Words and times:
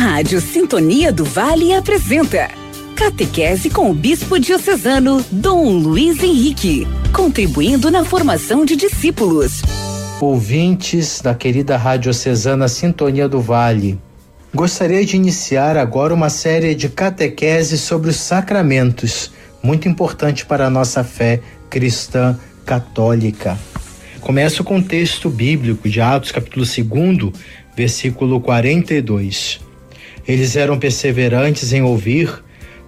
Rádio 0.00 0.40
Sintonia 0.40 1.12
do 1.12 1.26
Vale 1.26 1.74
apresenta 1.74 2.48
Catequese 2.96 3.68
com 3.68 3.90
o 3.90 3.94
Bispo 3.94 4.40
Diocesano 4.40 5.22
Dom 5.30 5.72
Luiz 5.72 6.22
Henrique, 6.22 6.88
contribuindo 7.12 7.90
na 7.90 8.02
formação 8.02 8.64
de 8.64 8.76
discípulos. 8.76 9.60
Ouvintes 10.18 11.20
da 11.20 11.34
querida 11.34 11.76
Rádio 11.76 12.04
Diocesana 12.04 12.66
Sintonia 12.66 13.28
do 13.28 13.42
Vale, 13.42 13.98
gostaria 14.54 15.04
de 15.04 15.16
iniciar 15.16 15.76
agora 15.76 16.14
uma 16.14 16.30
série 16.30 16.74
de 16.74 16.88
catequeses 16.88 17.82
sobre 17.82 18.08
os 18.08 18.16
sacramentos, 18.16 19.30
muito 19.62 19.86
importante 19.86 20.46
para 20.46 20.66
a 20.66 20.70
nossa 20.70 21.04
fé 21.04 21.42
cristã 21.68 22.40
católica. 22.64 23.58
Começo 24.22 24.64
com 24.64 24.78
o 24.78 24.82
texto 24.82 25.28
bíblico 25.28 25.86
de 25.90 26.00
Atos, 26.00 26.32
capítulo 26.32 26.64
2, 26.64 27.34
versículo 27.76 28.40
42. 28.40 29.68
Eles 30.30 30.54
eram 30.54 30.78
perseverantes 30.78 31.72
em 31.72 31.82
ouvir 31.82 32.32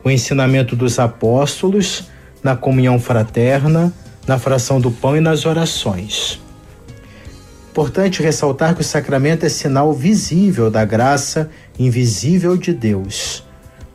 o 0.04 0.08
ensinamento 0.08 0.76
dos 0.76 1.00
apóstolos, 1.00 2.04
na 2.40 2.54
comunhão 2.54 3.00
fraterna, 3.00 3.92
na 4.28 4.38
fração 4.38 4.80
do 4.80 4.92
pão 4.92 5.16
e 5.16 5.20
nas 5.20 5.44
orações. 5.44 6.40
Importante 7.68 8.22
ressaltar 8.22 8.76
que 8.76 8.80
o 8.80 8.84
sacramento 8.84 9.44
é 9.44 9.48
sinal 9.48 9.92
visível 9.92 10.70
da 10.70 10.84
graça 10.84 11.50
invisível 11.76 12.56
de 12.56 12.72
Deus. 12.72 13.44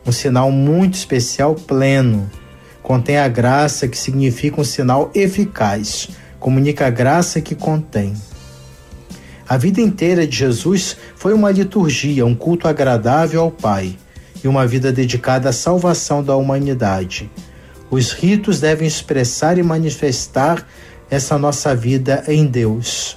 Um 0.06 0.12
sinal 0.12 0.52
muito 0.52 0.96
especial, 0.96 1.54
pleno. 1.54 2.30
Contém 2.82 3.16
a 3.16 3.28
graça 3.28 3.88
que 3.88 3.96
significa 3.96 4.60
um 4.60 4.64
sinal 4.64 5.10
eficaz, 5.14 6.10
comunica 6.38 6.86
a 6.86 6.90
graça 6.90 7.40
que 7.40 7.54
contém. 7.54 8.12
A 9.48 9.56
vida 9.56 9.80
inteira 9.80 10.26
de 10.26 10.36
Jesus 10.36 10.94
foi 11.16 11.32
uma 11.32 11.50
liturgia, 11.50 12.26
um 12.26 12.34
culto 12.34 12.68
agradável 12.68 13.40
ao 13.40 13.50
Pai 13.50 13.96
e 14.44 14.46
uma 14.46 14.66
vida 14.66 14.92
dedicada 14.92 15.48
à 15.48 15.52
salvação 15.54 16.22
da 16.22 16.36
humanidade. 16.36 17.30
Os 17.90 18.12
ritos 18.12 18.60
devem 18.60 18.86
expressar 18.86 19.56
e 19.56 19.62
manifestar 19.62 20.66
essa 21.10 21.38
nossa 21.38 21.74
vida 21.74 22.22
em 22.28 22.44
Deus. 22.44 23.16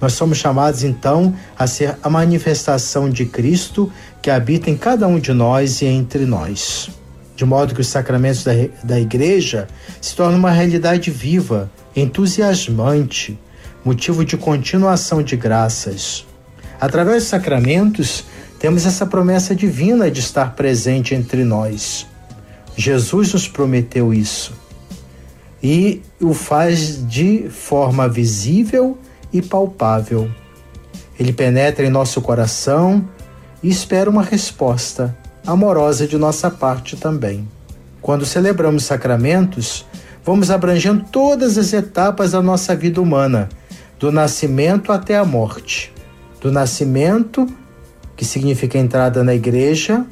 Nós 0.00 0.14
somos 0.14 0.36
chamados 0.38 0.82
então 0.82 1.32
a 1.56 1.68
ser 1.68 1.96
a 2.02 2.10
manifestação 2.10 3.08
de 3.08 3.24
Cristo 3.24 3.90
que 4.20 4.30
habita 4.30 4.68
em 4.68 4.76
cada 4.76 5.06
um 5.06 5.20
de 5.20 5.32
nós 5.32 5.80
e 5.80 5.86
entre 5.86 6.26
nós. 6.26 6.90
De 7.36 7.44
modo 7.44 7.72
que 7.72 7.80
os 7.80 7.86
sacramentos 7.86 8.42
da, 8.42 8.52
da 8.82 8.98
Igreja 8.98 9.68
se 10.00 10.16
tornam 10.16 10.40
uma 10.40 10.50
realidade 10.50 11.08
viva, 11.08 11.70
entusiasmante, 11.94 13.38
motivo 13.86 14.24
de 14.24 14.36
continuação 14.36 15.22
de 15.22 15.36
graças. 15.36 16.26
Através 16.80 17.22
dos 17.22 17.30
sacramentos, 17.30 18.24
temos 18.58 18.84
essa 18.84 19.06
promessa 19.06 19.54
divina 19.54 20.10
de 20.10 20.18
estar 20.18 20.56
presente 20.56 21.14
entre 21.14 21.44
nós. 21.44 22.04
Jesus 22.76 23.32
nos 23.32 23.46
prometeu 23.46 24.12
isso 24.12 24.52
e 25.62 26.02
o 26.20 26.34
faz 26.34 27.06
de 27.06 27.48
forma 27.48 28.08
visível 28.08 28.98
e 29.32 29.40
palpável. 29.40 30.28
Ele 31.16 31.32
penetra 31.32 31.86
em 31.86 31.90
nosso 31.90 32.20
coração 32.20 33.08
e 33.62 33.68
espera 33.68 34.10
uma 34.10 34.24
resposta 34.24 35.16
amorosa 35.46 36.08
de 36.08 36.18
nossa 36.18 36.50
parte 36.50 36.96
também. 36.96 37.48
Quando 38.02 38.26
celebramos 38.26 38.84
sacramentos, 38.84 39.86
vamos 40.24 40.50
abrangendo 40.50 41.04
todas 41.12 41.56
as 41.56 41.72
etapas 41.72 42.32
da 42.32 42.42
nossa 42.42 42.74
vida 42.74 43.00
humana 43.00 43.48
do 43.98 44.12
nascimento 44.12 44.92
até 44.92 45.16
a 45.16 45.24
morte. 45.24 45.92
Do 46.40 46.52
nascimento, 46.52 47.46
que 48.16 48.24
significa 48.24 48.78
entrada 48.78 49.24
na 49.24 49.34
igreja, 49.34 50.04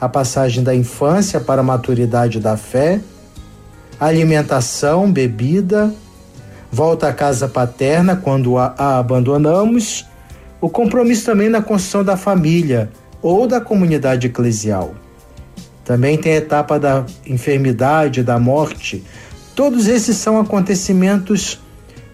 a 0.00 0.08
passagem 0.08 0.62
da 0.62 0.74
infância 0.74 1.40
para 1.40 1.60
a 1.60 1.64
maturidade 1.64 2.38
da 2.38 2.56
fé, 2.56 3.00
alimentação, 3.98 5.10
bebida, 5.10 5.92
volta 6.70 7.08
à 7.08 7.12
casa 7.12 7.48
paterna 7.48 8.16
quando 8.16 8.58
a, 8.58 8.74
a 8.76 8.98
abandonamos, 8.98 10.06
o 10.60 10.68
compromisso 10.68 11.26
também 11.26 11.48
na 11.48 11.62
construção 11.62 12.04
da 12.04 12.16
família 12.16 12.90
ou 13.22 13.46
da 13.46 13.60
comunidade 13.60 14.26
eclesial. 14.26 14.94
Também 15.84 16.18
tem 16.18 16.32
a 16.32 16.36
etapa 16.36 16.78
da 16.78 17.04
enfermidade, 17.26 18.22
da 18.22 18.38
morte. 18.38 19.04
Todos 19.54 19.86
esses 19.86 20.16
são 20.16 20.38
acontecimentos 20.38 21.60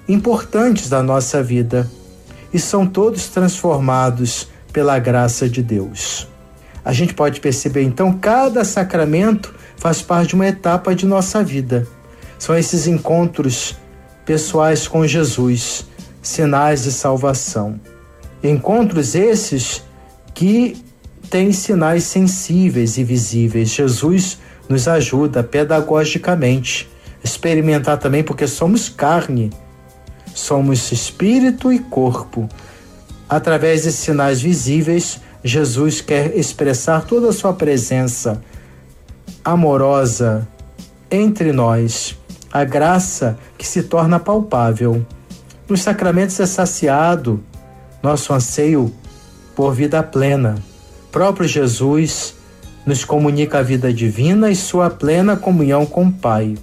importantes 0.09 0.89
da 0.89 1.03
nossa 1.03 1.43
vida 1.43 1.91
e 2.53 2.59
são 2.59 2.87
todos 2.87 3.29
transformados 3.29 4.49
pela 4.73 4.99
graça 4.99 5.49
de 5.49 5.63
Deus. 5.63 6.29
A 6.85 6.93
gente 6.93 7.15
pode 7.15 7.41
perceber 7.41 7.83
então 7.83 8.13
cada 8.13 8.65
sacramento 8.65 9.55
faz 9.77 10.03
parte 10.03 10.31
de 10.31 10.35
uma 10.35 10.49
etapa 10.49 10.95
de 10.95 11.07
nossa 11.07 11.43
vida. 11.43 11.87
São 12.39 12.57
esses 12.57 12.87
encontros 12.87 13.77
pessoais 14.25 14.89
com 14.89 15.07
Jesus, 15.07 15.87
sinais 16.21 16.83
de 16.83 16.93
salvação. 16.93 17.81
Encontros 18.43 19.15
esses 19.15 19.83
que 20.35 20.83
têm 21.31 21.53
sinais 21.53 22.05
sensíveis 22.05 22.99
e 22.99 23.05
visíveis. 23.05 23.71
Jesus 23.71 24.39
nos 24.69 24.89
ajuda 24.89 25.43
pedagogicamente 25.43 26.91
experimentar 27.23 27.99
também 27.99 28.23
porque 28.23 28.47
somos 28.47 28.89
carne 28.89 29.51
Somos 30.35 30.91
espírito 30.93 31.73
e 31.73 31.79
corpo. 31.79 32.49
Através 33.29 33.83
de 33.85 33.93
sinais 33.93 34.41
visíveis, 34.41 35.21
Jesus 35.45 36.01
quer 36.01 36.37
expressar 36.37 37.05
toda 37.05 37.31
a 37.31 37.33
sua 37.33 37.53
presença 37.53 38.43
amorosa 39.45 40.47
entre 41.11 41.53
nós, 41.53 42.17
a 42.53 42.65
graça 42.65 43.39
que 43.59 43.67
se 43.67 43.83
torna 43.83 44.21
palpável. 44.21 45.05
Nos 45.69 45.83
sacramentos 45.83 46.39
é 46.41 46.47
saciado 46.47 47.43
nosso 48.03 48.33
anseio 48.33 48.93
por 49.55 49.75
vida 49.75 50.03
plena. 50.03 50.57
Próprio 51.11 51.47
Jesus 51.47 52.35
nos 52.85 53.05
comunica 53.05 53.59
a 53.59 53.63
vida 53.63 53.93
divina 53.93 54.51
e 54.51 54.57
sua 54.57 54.91
plena 54.91 55.37
comunhão 55.37 55.87
com 55.87 56.07
o 56.07 56.13
Pai. 56.13 56.57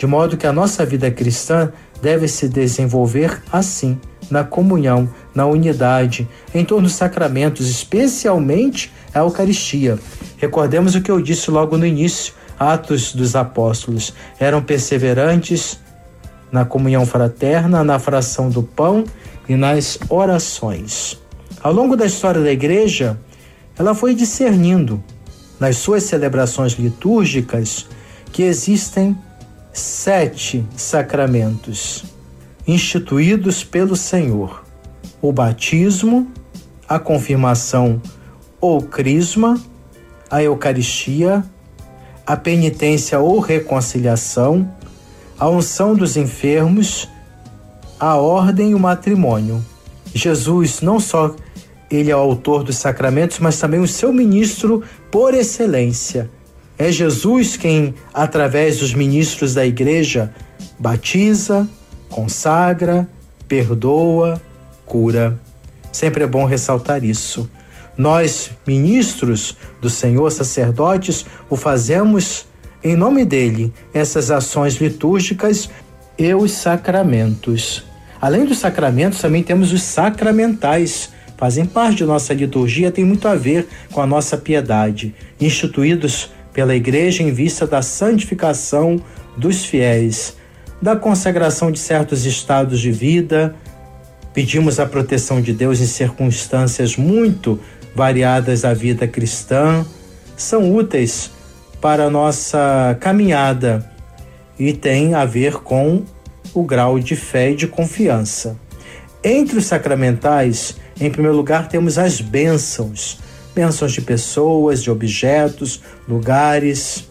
De 0.00 0.06
modo 0.06 0.38
que 0.38 0.46
a 0.46 0.52
nossa 0.52 0.86
vida 0.86 1.10
cristã 1.10 1.70
deve 2.00 2.26
se 2.26 2.48
desenvolver 2.48 3.42
assim, 3.52 4.00
na 4.30 4.42
comunhão, 4.42 5.06
na 5.34 5.44
unidade, 5.44 6.26
em 6.54 6.64
torno 6.64 6.84
dos 6.84 6.94
sacramentos, 6.94 7.68
especialmente 7.68 8.90
a 9.12 9.18
Eucaristia. 9.18 9.98
Recordemos 10.38 10.94
o 10.94 11.02
que 11.02 11.10
eu 11.10 11.20
disse 11.20 11.50
logo 11.50 11.76
no 11.76 11.84
início: 11.84 12.32
Atos 12.58 13.14
dos 13.14 13.36
Apóstolos 13.36 14.14
eram 14.38 14.62
perseverantes 14.62 15.78
na 16.50 16.64
comunhão 16.64 17.04
fraterna, 17.04 17.84
na 17.84 17.98
fração 17.98 18.48
do 18.48 18.62
pão 18.62 19.04
e 19.46 19.54
nas 19.54 19.98
orações. 20.08 21.20
Ao 21.62 21.74
longo 21.74 21.94
da 21.94 22.06
história 22.06 22.40
da 22.40 22.50
igreja, 22.50 23.20
ela 23.78 23.94
foi 23.94 24.14
discernindo 24.14 25.04
nas 25.60 25.76
suas 25.76 26.04
celebrações 26.04 26.72
litúrgicas 26.72 27.86
que 28.32 28.44
existem 28.44 29.14
sete 29.72 30.66
sacramentos 30.76 32.04
instituídos 32.66 33.64
pelo 33.64 33.96
Senhor: 33.96 34.64
o 35.20 35.32
batismo, 35.32 36.30
a 36.88 36.98
confirmação 36.98 38.00
ou 38.60 38.82
crisma, 38.82 39.60
a 40.30 40.42
Eucaristia, 40.42 41.44
a 42.26 42.36
penitência 42.36 43.18
ou 43.18 43.38
reconciliação, 43.40 44.70
a 45.38 45.48
unção 45.48 45.94
dos 45.94 46.16
enfermos, 46.16 47.08
a 47.98 48.16
ordem 48.16 48.70
e 48.70 48.74
o 48.74 48.78
matrimônio. 48.78 49.64
Jesus 50.12 50.80
não 50.80 50.98
só 50.98 51.34
ele 51.90 52.10
é 52.10 52.16
o 52.16 52.20
autor 52.20 52.62
dos 52.62 52.76
sacramentos, 52.76 53.40
mas 53.40 53.58
também 53.58 53.80
o 53.80 53.88
seu 53.88 54.12
ministro 54.12 54.82
por 55.10 55.34
excelência 55.34 56.30
é 56.80 56.90
Jesus 56.90 57.58
quem, 57.58 57.94
através 58.12 58.78
dos 58.78 58.94
ministros 58.94 59.52
da 59.52 59.66
igreja, 59.66 60.32
batiza, 60.78 61.68
consagra, 62.08 63.06
perdoa, 63.46 64.40
cura. 64.86 65.38
Sempre 65.92 66.24
é 66.24 66.26
bom 66.26 66.46
ressaltar 66.46 67.04
isso. 67.04 67.50
Nós, 67.98 68.52
ministros 68.66 69.58
do 69.78 69.90
Senhor, 69.90 70.32
sacerdotes, 70.32 71.26
o 71.50 71.54
fazemos 71.56 72.46
em 72.82 72.96
nome 72.96 73.26
dele, 73.26 73.74
essas 73.92 74.30
ações 74.30 74.76
litúrgicas 74.76 75.68
e 76.16 76.34
os 76.34 76.50
sacramentos. 76.52 77.84
Além 78.18 78.46
dos 78.46 78.56
sacramentos, 78.56 79.20
também 79.20 79.42
temos 79.42 79.70
os 79.70 79.82
sacramentais. 79.82 81.10
Fazem 81.36 81.66
parte 81.66 81.98
de 81.98 82.04
nossa 82.06 82.32
liturgia, 82.32 82.90
tem 82.90 83.04
muito 83.04 83.28
a 83.28 83.34
ver 83.34 83.68
com 83.92 84.00
a 84.00 84.06
nossa 84.06 84.38
piedade, 84.38 85.14
instituídos 85.38 86.30
pela 86.60 86.76
Igreja 86.76 87.22
em 87.22 87.32
vista 87.32 87.66
da 87.66 87.80
santificação 87.80 89.02
dos 89.34 89.64
fiéis, 89.64 90.36
da 90.82 90.94
consagração 90.94 91.72
de 91.72 91.78
certos 91.78 92.26
estados 92.26 92.80
de 92.80 92.92
vida. 92.92 93.54
Pedimos 94.34 94.78
a 94.78 94.84
proteção 94.84 95.40
de 95.40 95.54
Deus 95.54 95.80
em 95.80 95.86
circunstâncias 95.86 96.98
muito 96.98 97.58
variadas 97.96 98.60
da 98.60 98.74
vida 98.74 99.08
cristã, 99.08 99.86
são 100.36 100.76
úteis 100.76 101.30
para 101.80 102.04
a 102.04 102.10
nossa 102.10 102.94
caminhada 103.00 103.90
e 104.58 104.74
têm 104.74 105.14
a 105.14 105.24
ver 105.24 105.54
com 105.54 106.04
o 106.52 106.62
grau 106.62 106.98
de 106.98 107.16
fé 107.16 107.52
e 107.52 107.56
de 107.56 107.66
confiança. 107.66 108.54
Entre 109.24 109.56
os 109.56 109.64
sacramentais, 109.64 110.76
em 111.00 111.10
primeiro 111.10 111.38
lugar, 111.38 111.68
temos 111.68 111.96
as 111.96 112.20
bênçãos, 112.20 113.18
bênçãos 113.54 113.92
de 113.92 114.00
pessoas, 114.00 114.82
de 114.82 114.90
objetos, 114.90 115.82
lugares, 116.08 117.08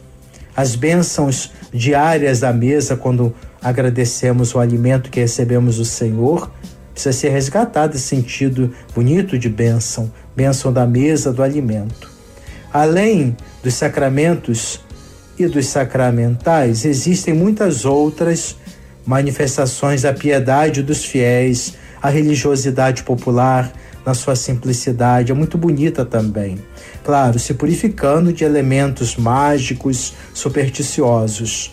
as 0.55 0.75
bênçãos 0.75 1.51
diárias 1.73 2.41
da 2.41 2.51
mesa 2.51 2.95
quando 2.95 3.33
agradecemos 3.61 4.53
o 4.53 4.59
alimento 4.59 5.09
que 5.09 5.19
recebemos 5.19 5.77
do 5.77 5.85
Senhor. 5.85 6.51
Precisa 6.93 7.13
ser 7.13 7.29
resgatado 7.29 7.95
esse 7.95 8.05
sentido 8.05 8.73
bonito 8.93 9.37
de 9.37 9.47
bênção, 9.47 10.11
bênção 10.35 10.73
da 10.73 10.85
mesa, 10.85 11.31
do 11.31 11.41
alimento. 11.41 12.11
Além 12.73 13.35
dos 13.63 13.73
sacramentos 13.73 14.81
e 15.37 15.47
dos 15.47 15.67
sacramentais, 15.67 16.83
existem 16.83 17.33
muitas 17.33 17.85
outras 17.85 18.55
manifestações 19.05 20.01
da 20.01 20.13
piedade 20.13 20.83
dos 20.83 21.03
fiéis, 21.05 21.73
a 22.01 22.09
religiosidade 22.09 23.03
popular 23.03 23.71
na 24.05 24.13
sua 24.13 24.35
simplicidade, 24.35 25.31
é 25.31 25.35
muito 25.35 25.57
bonita 25.57 26.05
também. 26.05 26.57
Claro, 27.03 27.39
se 27.39 27.53
purificando 27.53 28.31
de 28.31 28.43
elementos 28.43 29.15
mágicos, 29.15 30.13
supersticiosos, 30.33 31.71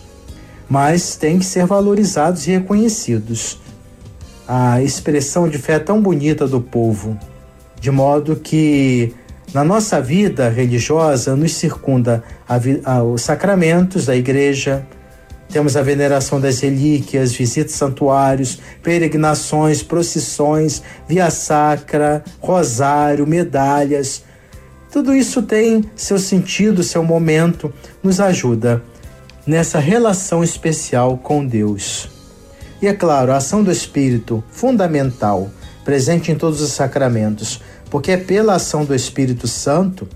mas 0.69 1.17
tem 1.17 1.38
que 1.38 1.44
ser 1.44 1.67
valorizados 1.67 2.46
e 2.46 2.52
reconhecidos. 2.52 3.61
A 4.49 4.82
expressão 4.82 5.49
de 5.49 5.58
fé 5.58 5.75
é 5.75 5.78
tão 5.78 6.00
bonita 6.00 6.46
do 6.46 6.61
povo, 6.61 7.19
de 7.81 7.90
modo 7.90 8.37
que 8.37 9.12
na 9.52 9.64
nossa 9.64 10.00
vida 10.00 10.49
religiosa 10.49 11.34
nos 11.37 11.55
circunda 11.55 12.23
a, 12.49 12.56
a, 12.84 13.02
os 13.02 13.23
sacramentos 13.23 14.06
da 14.06 14.14
igreja, 14.14 14.87
temos 15.49 15.77
a 15.77 15.83
veneração 15.83 16.41
das 16.41 16.61
relíquias, 16.61 17.33
visitas 17.33 17.73
santuários, 17.73 18.59
peregrinações, 18.83 19.83
procissões, 19.83 20.83
via 21.09 21.31
sacra, 21.31 22.23
rosário, 22.41 23.27
medalhas. 23.27 24.23
Tudo 24.91 25.15
isso 25.15 25.43
tem 25.43 25.85
seu 25.95 26.19
sentido, 26.19 26.83
seu 26.83 27.03
momento, 27.03 27.73
nos 28.03 28.21
ajuda 28.21 28.83
nessa 29.47 29.79
relação 29.79 30.43
especial 30.43 31.17
com 31.19 31.47
Deus. 31.47 32.09
E 32.83 32.87
é 32.87 32.93
claro, 32.93 33.33
a 33.33 33.37
ação 33.37 33.63
do 33.63 33.71
Espírito, 33.71 34.43
fundamental, 34.51 35.51
presente 35.85 36.33
em 36.33 36.35
todos 36.35 36.61
os 36.61 36.73
sacramentos, 36.73 37.63
porque 37.89 38.11
é 38.11 38.17
pela 38.17 38.55
ação 38.55 38.85
do 38.85 38.95
Espírito 38.95 39.47
Santo 39.47 40.09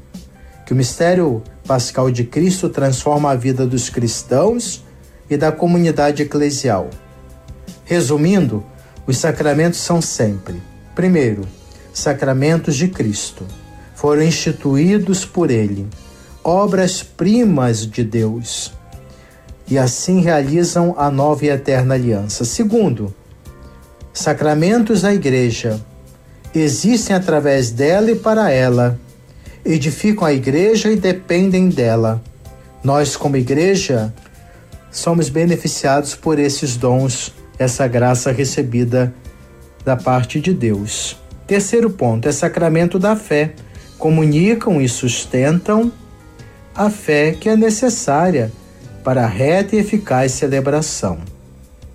que 0.67 0.73
o 0.73 0.77
mistério 0.77 1.43
pascal 1.67 2.11
de 2.11 2.25
Cristo 2.25 2.69
transforma 2.69 3.31
a 3.31 3.37
vida 3.37 3.67
dos 3.67 3.89
cristãos 3.89 4.85
e 5.31 5.37
da 5.37 5.53
comunidade 5.53 6.25
eclesial. 6.25 6.91
Resumindo, 7.85 8.65
os 9.07 9.17
sacramentos 9.17 9.79
são 9.79 10.03
sempre: 10.03 10.61
primeiro, 10.95 11.47
sacramentos 11.93 12.75
de 12.77 12.89
Cristo, 12.89 13.47
foram 13.95 14.23
instituídos 14.23 15.25
por 15.25 15.51
Ele, 15.51 15.87
obras-primas 16.43 17.87
de 17.87 18.03
Deus, 18.03 18.73
e 19.69 19.79
assim 19.79 20.21
realizam 20.21 20.95
a 20.99 21.11
nova 21.11 21.45
e 21.45 21.49
eterna 21.49 21.95
aliança. 21.95 22.45
Segundo, 22.45 23.15
sacramentos 24.13 25.03
da 25.03 25.15
Igreja, 25.15 25.81
existem 26.55 27.15
através 27.15 27.71
dela 27.71 28.11
e 28.11 28.17
para 28.17 28.51
ela, 28.51 28.99
edificam 29.65 30.27
a 30.27 30.33
Igreja 30.33 30.91
e 30.91 30.97
dependem 30.97 31.69
dela. 31.69 32.23
Nós, 32.83 33.15
como 33.15 33.37
Igreja, 33.37 34.13
somos 34.91 35.29
beneficiados 35.29 36.15
por 36.15 36.39
esses 36.39 36.77
dons, 36.77 37.33
essa 37.59 37.87
graça 37.87 38.33
recebida 38.33 39.15
da 39.85 39.97
parte 39.97 40.41
de 40.41 40.53
Deus. 40.53 41.17
Terceiro 41.47 41.91
ponto 41.91 42.29
é 42.29 42.33
sacramento 42.33 42.99
da 42.99 43.17
fé. 43.17 43.55
Comunicam 43.99 44.81
e 44.81 44.89
sustentam 44.89 45.93
a 46.75 46.89
fé 46.89 47.33
que 47.33 47.49
é 47.49 47.57
necessária 47.57 48.51
para 49.05 49.25
a 49.25 49.27
reta 49.27 49.77
e 49.77 49.79
eficaz 49.79 50.33
celebração. 50.33 51.19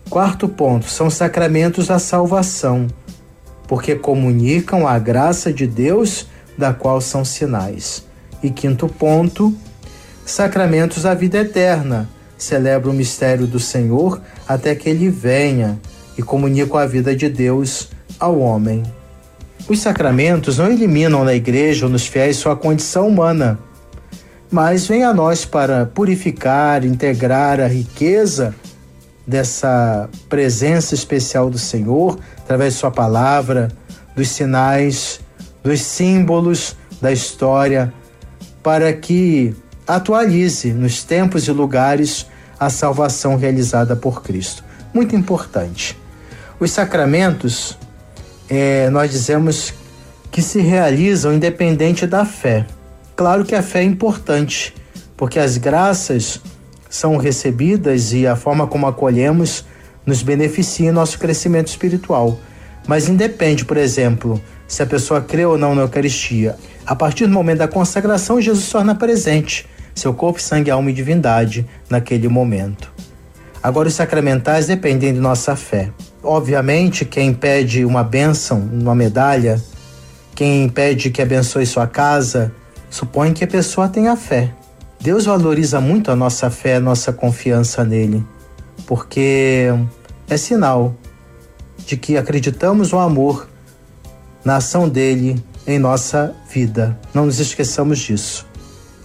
Quarto 0.10 0.48
ponto 0.48 0.88
são 0.88 1.10
sacramentos 1.10 1.88
da 1.88 1.98
salvação, 1.98 2.88
porque 3.68 3.96
comunicam 3.96 4.88
a 4.88 5.00
graça 5.00 5.52
de 5.52 5.66
Deus, 5.66 6.28
da 6.58 6.74
qual 6.74 7.02
são 7.02 7.26
sinais. 7.26 8.06
E 8.44 8.52
quinto 8.52 8.88
ponto, 8.88 9.56
sacramentos 10.26 11.04
da 11.04 11.16
vida 11.16 11.40
eterna, 11.40 12.08
celebra 12.38 12.90
o 12.90 12.94
mistério 12.94 13.48
do 13.48 13.60
Senhor 13.60 14.22
até 14.48 14.76
que 14.76 14.90
ele 14.90 15.10
venha 15.10 15.80
e 16.18 16.22
comunica 16.22 16.80
a 16.80 16.86
vida 16.86 17.16
de 17.16 17.30
Deus 17.30 17.90
ao 18.20 18.40
homem. 18.40 18.84
Os 19.68 19.80
sacramentos 19.80 20.58
não 20.58 20.72
eliminam 20.72 21.24
na 21.24 21.34
igreja 21.34 21.86
ou 21.86 21.92
nos 21.92 22.06
fiéis 22.06 22.38
sua 22.38 22.56
condição 22.56 23.08
humana, 23.08 23.58
mas 24.52 24.88
vêm 24.88 25.04
a 25.04 25.14
nós 25.14 25.44
para 25.44 25.86
purificar, 25.86 26.86
integrar 26.86 27.60
a 27.60 27.68
riqueza 27.68 28.54
dessa 29.26 30.08
presença 30.30 30.94
especial 30.94 31.50
do 31.50 31.58
Senhor 31.58 32.20
através 32.38 32.74
de 32.74 32.80
Sua 32.80 32.92
palavra, 32.92 33.72
dos 34.16 34.30
sinais, 34.30 35.20
dos 35.64 35.82
símbolos 35.82 36.76
da 37.02 37.12
história, 37.12 37.92
para 38.62 38.94
que 38.94 39.56
atualize 39.88 40.74
nos 40.74 41.04
tempos 41.04 41.48
e 41.48 41.52
lugares 41.52 42.26
a 42.60 42.70
salvação 42.70 43.38
realizada 43.38 43.96
por 43.96 44.24
Cristo. 44.24 44.64
Muito 44.94 45.16
importante. 45.16 45.98
Os 46.60 46.72
sacramentos, 46.72 47.78
é, 48.50 48.90
nós 48.90 49.12
dizemos 49.12 49.74
que 50.32 50.42
se 50.42 50.60
realizam 50.62 51.34
independente 51.34 52.08
da 52.08 52.26
fé. 52.26 52.66
Claro 53.16 53.46
que 53.46 53.56
a 53.56 53.62
fé 53.62 53.80
é 53.80 53.84
importante, 53.84 54.74
porque 55.16 55.40
as 55.40 55.58
graças 55.58 56.42
são 56.90 57.18
recebidas 57.18 58.14
e 58.14 58.26
a 58.26 58.36
forma 58.36 58.68
como 58.68 58.88
acolhemos 58.88 59.66
nos 60.06 60.22
beneficia 60.22 60.90
em 60.90 60.94
nosso 60.94 61.20
crescimento 61.20 61.68
espiritual. 61.68 62.40
Mas 62.88 63.10
independe, 63.10 63.66
por 63.66 63.78
exemplo, 63.78 64.42
se 64.68 64.82
a 64.84 64.86
pessoa 64.86 65.22
crê 65.22 65.46
ou 65.46 65.58
não 65.58 65.76
na 65.76 65.82
Eucaristia. 65.82 66.56
A 66.86 66.96
partir 66.96 67.26
do 67.26 67.34
momento 67.34 67.60
da 67.60 67.68
consagração, 67.68 68.40
Jesus 68.40 68.70
torna 68.70 68.96
presente 68.96 69.68
seu 69.96 70.14
corpo, 70.14 70.42
sangue, 70.42 70.70
alma 70.70 70.92
e 70.92 70.94
divindade 70.94 71.66
naquele 71.90 72.28
momento. 72.28 72.92
Agora, 73.64 73.88
os 73.88 73.96
sacramentais 73.96 74.68
dependem 74.68 75.14
de 75.14 75.20
nossa 75.20 75.56
fé. 75.56 75.90
Obviamente, 76.22 77.06
quem 77.06 77.34
pede 77.34 77.84
uma 77.86 78.04
bênção, 78.04 78.60
uma 78.60 78.94
medalha, 78.94 79.60
quem 80.36 80.70
pede 80.70 81.10
que 81.10 81.22
abençoe 81.22 81.66
sua 81.66 81.88
casa, 81.88 82.54
supõe 82.90 83.34
que 83.34 83.44
a 83.44 83.48
pessoa 83.48 83.88
tenha 83.88 84.16
fé. 84.16 84.54
Deus 85.00 85.26
valoriza 85.26 85.80
muito 85.80 86.12
a 86.12 86.16
nossa 86.16 86.50
fé, 86.50 86.76
a 86.76 86.80
nossa 86.80 87.14
confiança 87.14 87.84
nele, 87.84 88.26
porque 88.86 89.68
é 90.30 90.38
sinal 90.38 90.96
de 91.86 91.96
que 91.96 92.18
acreditamos 92.18 92.92
no 92.92 93.00
amor, 93.00 93.48
na 94.44 94.58
ação 94.58 94.90
dele 94.90 95.44
em 95.66 95.80
nossa 95.80 96.36
vida. 96.50 96.98
Não 97.14 97.26
nos 97.26 97.40
esqueçamos 97.40 98.00
disso. 98.00 98.48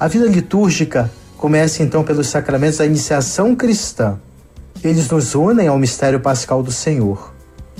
A 0.00 0.09
vida 0.09 0.26
litúrgica 0.26 1.12
começa 1.37 1.83
então 1.83 2.02
pelos 2.02 2.28
sacramentos 2.28 2.78
da 2.78 2.87
iniciação 2.87 3.54
cristã. 3.54 4.19
Eles 4.83 5.11
nos 5.11 5.35
unem 5.35 5.69
ao 5.69 5.78
mistério 5.78 6.19
pascal 6.19 6.62
do 6.62 6.73
Senhor 6.73 7.35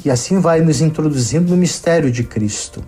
e 0.05 0.11
assim 0.11 0.39
vai 0.39 0.61
nos 0.61 0.83
introduzindo 0.83 1.49
no 1.49 1.57
mistério 1.57 2.11
de 2.11 2.23
Cristo. 2.23 2.85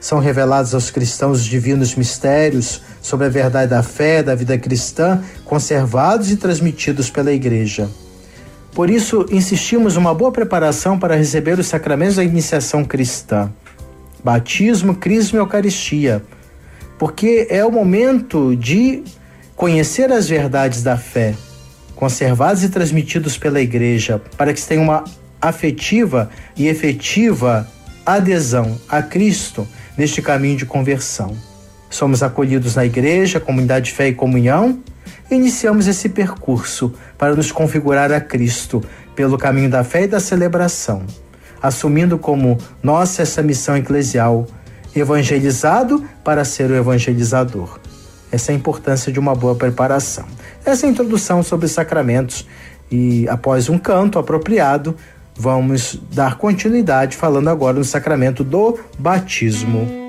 São 0.00 0.18
revelados 0.18 0.74
aos 0.74 0.90
cristãos 0.90 1.38
os 1.38 1.44
divinos 1.44 1.94
mistérios 1.94 2.82
sobre 3.00 3.26
a 3.26 3.28
verdade 3.30 3.70
da 3.70 3.80
fé, 3.80 4.24
da 4.24 4.34
vida 4.34 4.58
cristã, 4.58 5.22
conservados 5.44 6.32
e 6.32 6.36
transmitidos 6.36 7.08
pela 7.08 7.30
Igreja. 7.30 7.88
Por 8.72 8.90
isso, 8.90 9.24
insistimos 9.30 9.96
uma 9.96 10.12
boa 10.12 10.32
preparação 10.32 10.98
para 10.98 11.14
receber 11.14 11.60
os 11.60 11.68
sacramentos 11.68 12.16
da 12.16 12.24
iniciação 12.24 12.84
cristã: 12.84 13.52
batismo, 14.24 14.96
crisma 14.96 15.38
e 15.38 15.42
eucaristia 15.42 16.24
porque 16.98 17.46
é 17.50 17.64
o 17.64 17.70
momento 17.70 18.54
de 18.56 19.02
conhecer 19.56 20.12
as 20.12 20.28
verdades 20.28 20.82
da 20.82 20.96
fé, 20.96 21.34
conservados 21.94 22.62
e 22.62 22.68
transmitidos 22.68 23.38
pela 23.38 23.60
igreja, 23.60 24.20
para 24.36 24.52
que 24.52 24.60
se 24.60 24.68
tenha 24.68 24.80
uma 24.80 25.04
afetiva 25.40 26.30
e 26.56 26.66
efetiva 26.66 27.68
adesão 28.04 28.78
a 28.88 29.02
Cristo 29.02 29.66
neste 29.96 30.20
caminho 30.20 30.56
de 30.56 30.66
conversão. 30.66 31.36
Somos 31.88 32.22
acolhidos 32.22 32.74
na 32.74 32.84
igreja, 32.84 33.38
comunidade 33.38 33.86
de 33.86 33.92
fé 33.92 34.08
e 34.08 34.14
comunhão, 34.14 34.80
e 35.30 35.34
iniciamos 35.34 35.86
esse 35.86 36.08
percurso 36.08 36.92
para 37.16 37.34
nos 37.34 37.52
configurar 37.52 38.12
a 38.12 38.20
Cristo 38.20 38.82
pelo 39.14 39.38
caminho 39.38 39.70
da 39.70 39.84
fé 39.84 40.02
e 40.02 40.08
da 40.08 40.18
celebração, 40.18 41.04
assumindo 41.62 42.18
como 42.18 42.58
nossa 42.82 43.22
essa 43.22 43.42
missão 43.42 43.76
eclesial 43.76 44.46
evangelizado 44.94 46.04
para 46.22 46.44
ser 46.44 46.70
o 46.70 46.74
evangelizador. 46.74 47.78
Essa 48.30 48.52
é 48.52 48.54
a 48.54 48.58
importância 48.58 49.12
de 49.12 49.18
uma 49.18 49.34
boa 49.34 49.54
preparação. 49.54 50.24
Essa 50.64 50.86
é 50.86 50.88
a 50.88 50.92
introdução 50.92 51.42
sobre 51.42 51.68
sacramentos 51.68 52.46
e 52.90 53.28
após 53.28 53.68
um 53.68 53.78
canto 53.78 54.18
apropriado, 54.18 54.96
vamos 55.36 55.98
dar 56.12 56.36
continuidade 56.36 57.16
falando 57.16 57.48
agora 57.48 57.78
no 57.78 57.84
sacramento 57.84 58.42
do 58.42 58.78
batismo. 58.98 60.04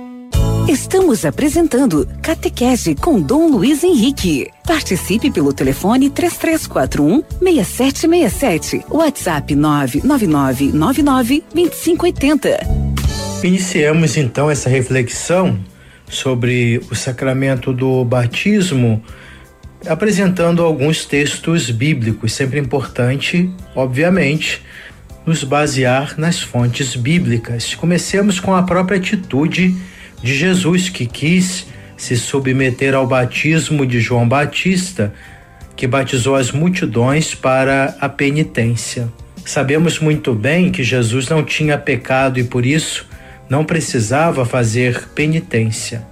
Estamos 0.68 1.24
apresentando 1.25 2.08
Catequese 2.24 2.96
com 2.96 3.22
Dom 3.22 3.48
Luiz 3.50 3.84
Henrique. 3.84 4.50
Participe 4.65 5.30
pelo 5.30 5.54
telefone 5.54 6.10
3341 6.10 7.24
6767. 7.39 8.86
WhatsApp 8.89 9.56
99999 9.56 11.44
2580. 11.54 12.85
Iniciamos 13.46 14.18
então 14.18 14.50
essa 14.50 14.68
reflexão 14.68 15.60
sobre 16.10 16.82
o 16.90 16.96
sacramento 16.96 17.72
do 17.72 18.04
batismo, 18.04 19.04
apresentando 19.86 20.64
alguns 20.64 21.06
textos 21.06 21.70
bíblicos. 21.70 22.34
Sempre 22.34 22.60
importante, 22.60 23.48
obviamente, 23.75 24.64
nos 25.28 25.44
basear 25.44 26.16
nas 26.18 26.42
fontes 26.42 26.96
bíblicas. 26.96 27.75
Comecemos 27.75 28.40
com 28.40 28.56
a 28.56 28.64
própria 28.64 28.98
atitude 28.98 29.75
de 30.24 30.36
Jesus, 30.36 30.90
que 30.90 31.06
quis 31.06 31.68
se 31.96 32.18
submeter 32.18 32.96
ao 32.96 33.06
batismo 33.06 33.86
de 33.86 34.00
João 34.00 34.28
Batista, 34.28 35.14
que 35.75 35.86
batizou 35.86 36.36
as 36.36 36.52
multidões 36.52 37.36
para 37.36 37.96
a 38.02 38.10
penitência. 38.10 39.08
Sabemos 39.46 40.00
muito 40.00 40.34
bem 40.34 40.72
que 40.72 40.84
Jesus 40.84 41.30
não 41.30 41.44
tinha 41.44 41.78
pecado 41.78 42.40
e 42.40 42.44
por 42.44 42.66
isso 42.66 43.14
não 43.50 43.64
precisava 43.64 44.46
fazer 44.46 45.08
penitência. 45.10 46.06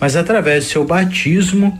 Mas 0.00 0.16
através 0.16 0.64
do 0.64 0.70
seu 0.70 0.84
batismo, 0.84 1.78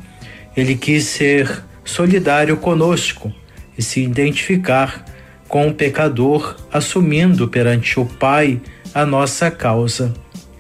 ele 0.57 0.75
quis 0.75 1.05
ser 1.05 1.63
solidário 1.85 2.57
conosco 2.57 3.33
e 3.77 3.83
se 3.83 4.03
identificar 4.03 5.05
com 5.47 5.69
o 5.69 5.75
pecador, 5.75 6.57
assumindo 6.73 7.49
perante 7.49 7.99
o 7.99 8.05
Pai 8.05 8.61
a 8.95 9.07
nossa 9.07 9.51
causa. 9.51 10.13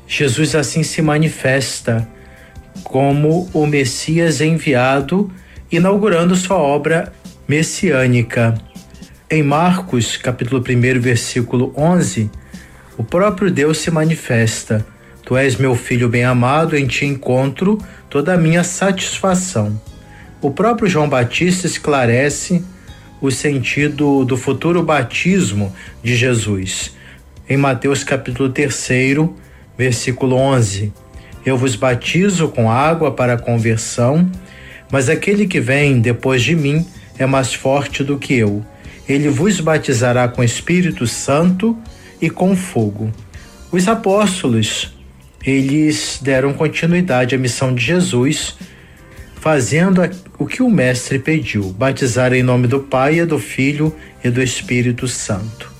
Jesus 0.06 0.54
assim 0.54 0.82
se 0.82 1.02
manifesta 1.02 2.08
como 2.82 3.50
o 3.52 3.66
Messias 3.66 4.40
enviado, 4.40 5.30
inaugurando 5.70 6.35
sua 6.35 6.56
obra 6.56 7.12
messiânica. 7.47 8.54
Em 9.30 9.42
Marcos, 9.42 10.16
capítulo 10.16 10.62
1, 10.62 11.00
versículo 11.00 11.73
11, 11.76 12.30
o 12.98 13.04
próprio 13.04 13.48
Deus 13.48 13.78
se 13.78 13.92
manifesta. 13.92 14.84
Tu 15.24 15.36
és 15.36 15.54
meu 15.56 15.76
filho 15.76 16.08
bem-amado, 16.08 16.76
em 16.76 16.84
ti 16.84 17.06
encontro 17.06 17.78
toda 18.10 18.34
a 18.34 18.36
minha 18.36 18.64
satisfação. 18.64 19.80
O 20.42 20.50
próprio 20.50 20.88
João 20.88 21.08
Batista 21.08 21.66
esclarece 21.66 22.64
o 23.20 23.30
sentido 23.30 24.24
do 24.24 24.36
futuro 24.36 24.82
batismo 24.82 25.72
de 26.02 26.16
Jesus. 26.16 26.96
Em 27.48 27.56
Mateus 27.56 28.02
capítulo 28.02 28.48
3, 28.48 28.90
versículo 29.76 30.34
11: 30.34 30.92
Eu 31.46 31.56
vos 31.56 31.76
batizo 31.76 32.48
com 32.48 32.68
água 32.68 33.12
para 33.12 33.34
a 33.34 33.38
conversão, 33.38 34.28
mas 34.90 35.08
aquele 35.08 35.46
que 35.46 35.60
vem 35.60 36.00
depois 36.00 36.42
de 36.42 36.56
mim 36.56 36.84
é 37.16 37.26
mais 37.26 37.54
forte 37.54 38.02
do 38.02 38.18
que 38.18 38.34
eu. 38.34 38.64
Ele 39.08 39.28
vos 39.28 39.60
batizará 39.60 40.26
com 40.26 40.42
Espírito 40.42 41.06
Santo 41.06 41.78
e 42.20 42.28
com 42.30 42.56
fogo. 42.56 43.12
Os 43.70 43.87
apóstolos, 43.87 44.94
eles 45.44 46.18
deram 46.22 46.52
continuidade 46.52 47.34
à 47.34 47.38
missão 47.38 47.75
de 47.75 47.84
Jesus, 47.84 48.56
fazendo 49.40 50.02
o 50.38 50.46
que 50.46 50.62
o 50.62 50.70
mestre 50.70 51.18
pediu: 51.18 51.72
batizar 51.72 52.32
em 52.32 52.42
nome 52.42 52.66
do 52.66 52.80
Pai, 52.80 53.20
e 53.20 53.25
do 53.25 53.38
Filho 53.38 53.94
e 54.22 54.30
do 54.30 54.42
Espírito 54.42 55.06
Santo. 55.06 55.70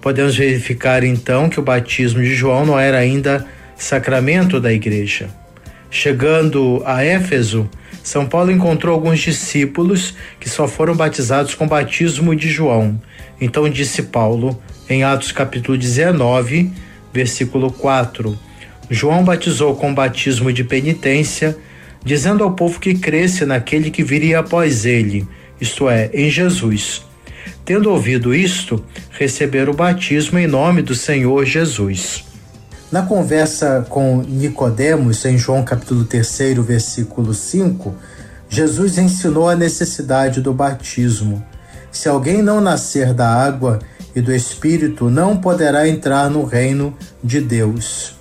Podemos 0.00 0.36
verificar 0.36 1.04
então 1.04 1.48
que 1.48 1.60
o 1.60 1.62
batismo 1.62 2.22
de 2.22 2.34
João 2.34 2.64
não 2.64 2.78
era 2.78 2.98
ainda 2.98 3.46
sacramento 3.76 4.58
da 4.58 4.72
igreja. 4.72 5.28
Chegando 5.90 6.82
a 6.86 7.02
Éfeso, 7.04 7.68
São 8.02 8.26
Paulo 8.26 8.50
encontrou 8.50 8.94
alguns 8.94 9.18
discípulos 9.20 10.14
que 10.38 10.48
só 10.48 10.66
foram 10.68 10.94
batizados 10.94 11.54
com 11.54 11.64
o 11.64 11.68
batismo 11.68 12.34
de 12.34 12.48
João. 12.48 13.00
Então 13.40 13.68
disse 13.68 14.04
Paulo: 14.04 14.60
em 14.90 15.04
Atos 15.04 15.30
capítulo 15.30 15.78
19, 15.78 16.72
versículo 17.12 17.72
4. 17.72 18.36
João 18.90 19.22
batizou 19.22 19.76
com 19.76 19.94
batismo 19.94 20.52
de 20.52 20.64
penitência, 20.64 21.56
dizendo 22.04 22.42
ao 22.42 22.52
povo 22.52 22.80
que 22.80 22.94
cresce 22.94 23.46
naquele 23.46 23.90
que 23.90 24.02
viria 24.02 24.40
após 24.40 24.84
ele, 24.84 25.28
isto 25.60 25.88
é, 25.88 26.10
em 26.12 26.28
Jesus. 26.28 27.04
Tendo 27.64 27.90
ouvido 27.90 28.34
isto, 28.34 28.84
receberam 29.12 29.72
o 29.72 29.76
batismo 29.76 30.38
em 30.40 30.48
nome 30.48 30.82
do 30.82 30.94
Senhor 30.94 31.44
Jesus. 31.44 32.24
Na 32.90 33.02
conversa 33.02 33.86
com 33.88 34.22
Nicodemos, 34.26 35.24
em 35.24 35.38
João 35.38 35.62
capítulo 35.62 36.04
3, 36.04 36.58
versículo 36.66 37.32
5, 37.32 37.94
Jesus 38.48 38.98
ensinou 38.98 39.48
a 39.48 39.54
necessidade 39.54 40.40
do 40.40 40.52
batismo. 40.52 41.44
Se 41.92 42.08
alguém 42.08 42.42
não 42.42 42.60
nascer 42.60 43.14
da 43.14 43.28
água 43.28 43.78
e 44.14 44.20
do 44.20 44.32
Espírito 44.32 45.08
não 45.08 45.36
poderá 45.36 45.88
entrar 45.88 46.28
no 46.30 46.44
reino 46.44 46.94
de 47.22 47.40
Deus. 47.40 48.14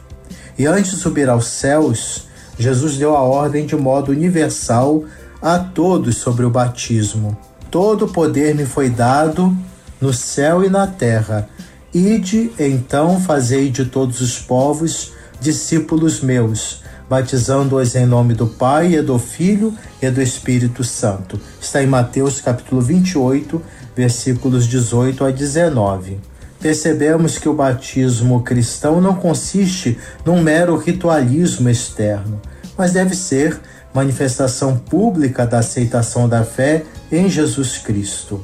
E 0.58 0.66
antes 0.66 0.92
de 0.92 0.98
subir 0.98 1.30
aos 1.30 1.48
céus, 1.48 2.28
Jesus 2.58 2.98
deu 2.98 3.16
a 3.16 3.22
ordem 3.22 3.66
de 3.66 3.76
modo 3.76 4.12
universal 4.12 5.06
a 5.42 5.58
todos 5.58 6.18
sobre 6.18 6.46
o 6.46 6.50
batismo. 6.50 7.38
Todo 7.72 8.08
poder 8.08 8.54
me 8.56 8.66
foi 8.66 8.90
dado 8.90 9.56
no 10.02 10.12
céu 10.12 10.64
e 10.64 10.70
na 10.70 10.86
terra. 10.86 11.48
Ide 11.94 12.52
então 12.60 13.20
fazei 13.20 13.70
de 13.70 13.86
todos 13.86 14.22
os 14.22 14.38
povos 14.38 15.14
discípulos 15.40 16.22
meus, 16.22 16.84
batizando-os 17.10 17.96
em 17.96 18.06
nome 18.06 18.34
do 18.34 18.46
Pai 18.46 18.96
e 18.96 19.02
do 19.02 19.18
Filho 19.18 19.74
e 20.02 20.10
do 20.10 20.22
Espírito 20.22 20.84
Santo. 20.84 21.40
Está 21.62 21.82
em 21.82 21.88
Mateus 21.88 22.42
capítulo 22.42 22.82
28, 22.82 23.62
versículos 24.00 24.66
18 24.66 25.26
a 25.26 25.30
19. 25.30 26.22
Percebemos 26.58 27.38
que 27.38 27.50
o 27.50 27.54
batismo 27.54 28.44
cristão 28.44 29.02
não 29.02 29.14
consiste 29.14 29.98
num 30.26 30.42
mero 30.42 30.78
ritualismo 30.78 31.68
externo, 31.70 32.42
mas 32.78 32.94
deve 32.94 33.14
ser 33.14 33.60
manifestação 33.94 34.78
pública 34.78 35.46
da 35.46 35.60
aceitação 35.60 36.30
da 36.30 36.46
fé 36.46 36.86
em 37.12 37.30
Jesus 37.30 37.78
Cristo. 37.78 38.42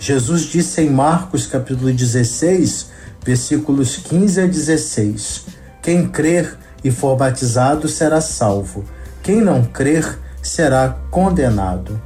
Jesus 0.00 0.42
disse 0.42 0.82
em 0.82 0.90
Marcos 0.90 1.46
capítulo 1.46 1.92
16, 1.92 2.88
versículos 3.24 3.94
15 3.98 4.40
a 4.40 4.46
16: 4.46 5.44
Quem 5.80 6.08
crer 6.08 6.58
e 6.82 6.90
for 6.90 7.14
batizado 7.14 7.88
será 7.88 8.20
salvo, 8.20 8.84
quem 9.22 9.40
não 9.40 9.62
crer 9.62 10.18
será 10.42 10.96
condenado. 11.08 12.02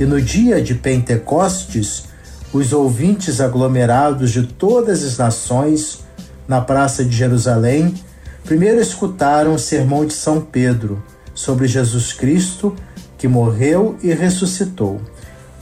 E 0.00 0.06
no 0.06 0.18
dia 0.18 0.62
de 0.62 0.74
Pentecostes, 0.74 2.04
os 2.54 2.72
ouvintes 2.72 3.38
aglomerados 3.38 4.30
de 4.30 4.44
todas 4.44 5.04
as 5.04 5.18
nações 5.18 5.98
na 6.48 6.58
praça 6.58 7.04
de 7.04 7.14
Jerusalém 7.14 7.94
primeiro 8.42 8.80
escutaram 8.80 9.54
o 9.54 9.58
sermão 9.58 10.06
de 10.06 10.14
São 10.14 10.40
Pedro 10.40 11.04
sobre 11.34 11.68
Jesus 11.68 12.14
Cristo, 12.14 12.74
que 13.18 13.28
morreu 13.28 13.98
e 14.02 14.10
ressuscitou. 14.14 15.02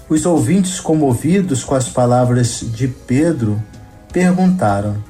Os 0.09 0.25
ouvintes, 0.25 0.79
comovidos 0.79 1.65
com 1.65 1.75
as 1.75 1.89
palavras 1.89 2.61
de 2.63 2.87
Pedro, 2.87 3.61
perguntaram: 4.13 5.03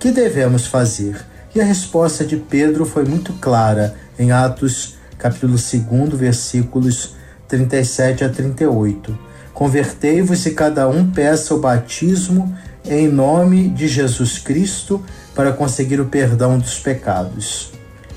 Que 0.00 0.10
devemos 0.10 0.66
fazer? 0.66 1.24
E 1.54 1.60
a 1.60 1.64
resposta 1.64 2.24
de 2.24 2.36
Pedro 2.36 2.84
foi 2.84 3.04
muito 3.04 3.32
clara 3.34 3.94
em 4.18 4.32
Atos, 4.32 4.96
capítulo 5.16 5.52
2, 5.52 6.18
versículos 6.18 7.21
37 7.52 8.24
a 8.24 8.30
38. 8.30 9.18
Convertei-vos 9.52 10.46
e 10.46 10.52
cada 10.52 10.88
um 10.88 11.10
peça 11.10 11.54
o 11.54 11.60
batismo 11.60 12.56
em 12.82 13.06
nome 13.08 13.68
de 13.68 13.88
Jesus 13.88 14.38
Cristo 14.38 15.02
para 15.34 15.52
conseguir 15.52 16.00
o 16.00 16.06
perdão 16.06 16.58
dos 16.58 16.78
pecados. 16.78 17.70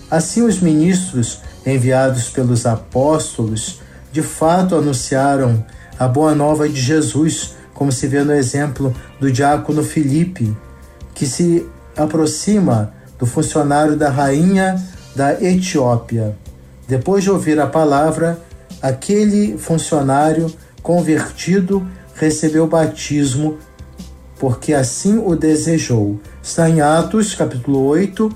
Assim, 0.09 0.41
os 0.41 0.61
ministros 0.61 1.41
enviados 1.65 2.29
pelos 2.29 2.65
apóstolos 2.65 3.81
de 4.09 4.21
fato 4.21 4.73
anunciaram 4.73 5.65
a 5.99 6.07
boa 6.07 6.33
nova 6.33 6.69
de 6.69 6.79
Jesus, 6.79 7.55
como 7.73 7.91
se 7.91 8.07
vê 8.07 8.23
no 8.23 8.33
exemplo 8.33 8.95
do 9.19 9.29
diácono 9.29 9.83
Filipe, 9.83 10.55
que 11.13 11.25
se 11.25 11.67
aproxima 11.97 12.93
do 13.19 13.25
funcionário 13.25 13.97
da 13.97 14.09
rainha 14.09 14.81
da 15.13 15.33
Etiópia. 15.43 16.37
Depois 16.87 17.23
de 17.23 17.31
ouvir 17.31 17.59
a 17.59 17.67
palavra, 17.67 18.39
aquele 18.85 19.57
funcionário 19.57 20.53
convertido 20.83 21.87
recebeu 22.13 22.67
batismo 22.67 23.57
porque 24.39 24.75
assim 24.75 25.17
o 25.17 25.35
desejou. 25.35 26.19
Está 26.43 26.69
em 26.69 26.81
Atos, 26.81 27.33
capítulo 27.33 27.83
8, 27.87 28.31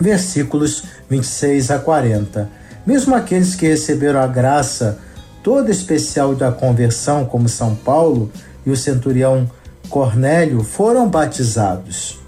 versículos 0.00 0.84
26 1.10 1.70
a 1.70 1.78
40. 1.78 2.50
Mesmo 2.86 3.14
aqueles 3.14 3.54
que 3.54 3.66
receberam 3.66 4.20
a 4.20 4.26
graça 4.26 5.00
toda 5.42 5.70
especial 5.70 6.34
da 6.34 6.50
conversão, 6.50 7.26
como 7.26 7.46
São 7.46 7.74
Paulo 7.74 8.32
e 8.64 8.70
o 8.70 8.76
centurião 8.76 9.50
Cornélio, 9.90 10.62
foram 10.62 11.10
batizados. 11.10 12.18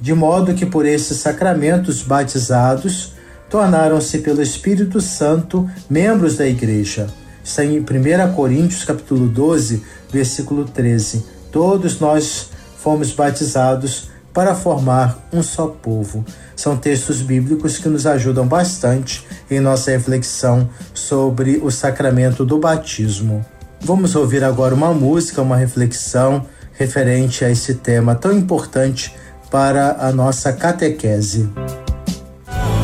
De 0.00 0.12
modo 0.12 0.54
que 0.54 0.66
por 0.66 0.84
esses 0.84 1.18
sacramentos 1.18 2.02
batizados 2.02 3.12
tornaram-se 3.50 4.18
pelo 4.18 4.42
Espírito 4.42 5.00
Santo 5.00 5.68
membros 5.88 6.36
da 6.36 6.46
igreja. 6.46 7.06
Está 7.42 7.64
em 7.64 7.80
1 7.80 7.84
Coríntios 8.34 8.84
capítulo 8.84 9.26
12, 9.26 9.82
versículo 10.12 10.64
13. 10.64 11.24
Todos 11.50 11.98
nós 11.98 12.50
fomos 12.76 13.12
batizados 13.12 14.10
para 14.34 14.54
formar 14.54 15.18
um 15.32 15.42
só 15.42 15.66
povo. 15.66 16.24
São 16.54 16.76
textos 16.76 17.22
bíblicos 17.22 17.78
que 17.78 17.88
nos 17.88 18.06
ajudam 18.06 18.46
bastante 18.46 19.26
em 19.50 19.60
nossa 19.60 19.90
reflexão 19.90 20.68
sobre 20.92 21.58
o 21.62 21.70
sacramento 21.70 22.44
do 22.44 22.58
batismo. 22.58 23.44
Vamos 23.80 24.14
ouvir 24.14 24.44
agora 24.44 24.74
uma 24.74 24.92
música, 24.92 25.40
uma 25.40 25.56
reflexão 25.56 26.44
referente 26.72 27.44
a 27.44 27.50
esse 27.50 27.74
tema 27.74 28.14
tão 28.14 28.32
importante 28.32 29.14
para 29.50 29.96
a 29.98 30.12
nossa 30.12 30.52
catequese. 30.52 31.48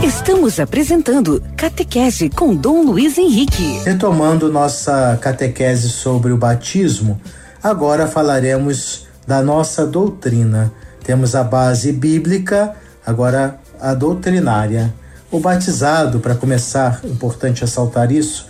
Estamos 0.04 0.61
apresentando 0.61 1.42
Catequese 1.56 2.28
com 2.28 2.54
Dom 2.54 2.82
Luiz 2.82 3.16
Henrique. 3.16 3.80
Retomando 3.87 4.52
nossa 4.52 5.18
catequese 5.18 5.88
sobre 5.88 6.30
o 6.30 6.37
batismo, 6.37 7.18
agora 7.62 8.06
falaremos 8.06 9.06
da 9.26 9.40
nossa 9.40 9.87
doutrina. 9.87 10.70
Temos 11.02 11.34
a 11.34 11.42
base 11.42 11.90
bíblica, 11.90 12.75
agora 13.04 13.58
a 13.80 13.94
doutrinária. 13.94 14.92
O 15.30 15.40
batizado, 15.40 16.20
para 16.20 16.34
começar, 16.34 17.00
importante 17.02 17.62
ressaltar 17.62 18.12
isso, 18.12 18.46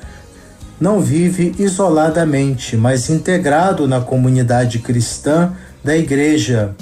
não 0.80 1.00
vive 1.00 1.54
isoladamente, 1.56 2.76
mas 2.76 3.08
integrado 3.08 3.86
na 3.86 4.00
comunidade 4.00 4.80
cristã 4.80 5.52
da 5.84 5.96
igreja, 5.96 6.74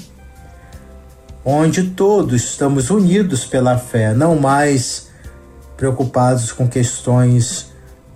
onde 1.45 1.91
todos 1.91 2.43
estamos 2.45 2.91
unidos 2.91 3.45
pela 3.45 3.77
fé, 3.79 4.15
não 4.15 4.37
mais 4.37 5.09
preocupados 5.77 6.53
com 6.53 6.69
questões 6.69 7.73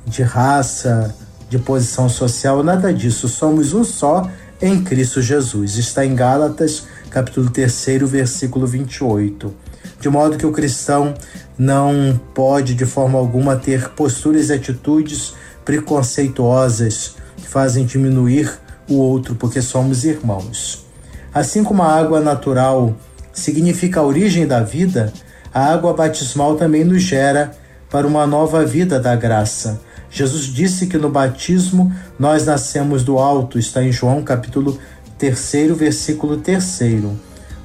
de 0.07 0.23
raça, 0.23 1.15
de 1.49 1.59
posição 1.59 2.09
social, 2.09 2.63
nada 2.63 2.93
disso. 2.93 3.29
Somos 3.29 3.73
um 3.73 3.83
só 3.83 4.31
em 4.63 4.83
Cristo 4.83 5.21
Jesus. 5.21 5.77
Está 5.77 6.05
em 6.05 6.15
Gálatas, 6.15 6.85
capítulo 7.11 7.51
3, 7.51 8.03
versículo 8.09 8.67
28. 8.67 9.53
De 10.01 10.09
modo 10.09 10.37
que 10.37 10.47
o 10.47 10.53
cristão 10.53 11.15
não 11.59 12.21
pode 12.35 12.75
de 12.75 12.85
forma 12.87 13.19
alguma 13.19 13.57
ter 13.57 13.91
posturas 13.91 14.51
e 14.51 14.53
atitudes 14.53 15.35
preconceituosas 15.65 17.17
que 17.37 17.49
fazem 17.49 17.85
diminuir 17.85 18.53
o 18.89 18.95
outro, 18.95 19.35
porque 19.35 19.61
somos 19.61 20.05
irmãos. 20.05 20.87
Assim 21.35 21.65
como 21.65 21.83
a 21.83 21.93
água 21.93 22.21
natural 22.21 22.95
significa 23.37 24.01
a 24.01 24.03
origem 24.03 24.47
da 24.47 24.61
vida, 24.61 25.13
a 25.55 25.73
água 25.73 25.95
batismal 25.95 26.57
também 26.57 26.85
nos 26.85 27.03
gera 27.03 27.53
para 27.91 28.07
uma 28.07 28.27
nova 28.27 28.65
vida 28.65 28.99
da 28.99 29.15
graça. 29.15 29.81
Jesus 30.11 30.47
disse 30.47 30.87
que 30.87 30.97
no 30.97 31.11
batismo 31.11 31.93
nós 32.19 32.47
nascemos 32.47 33.05
do 33.05 33.19
alto, 33.19 33.59
está 33.59 33.83
em 33.83 33.93
João 33.93 34.23
capítulo 34.23 34.79
3, 35.19 35.77
versículo 35.77 36.39
3. 36.39 36.81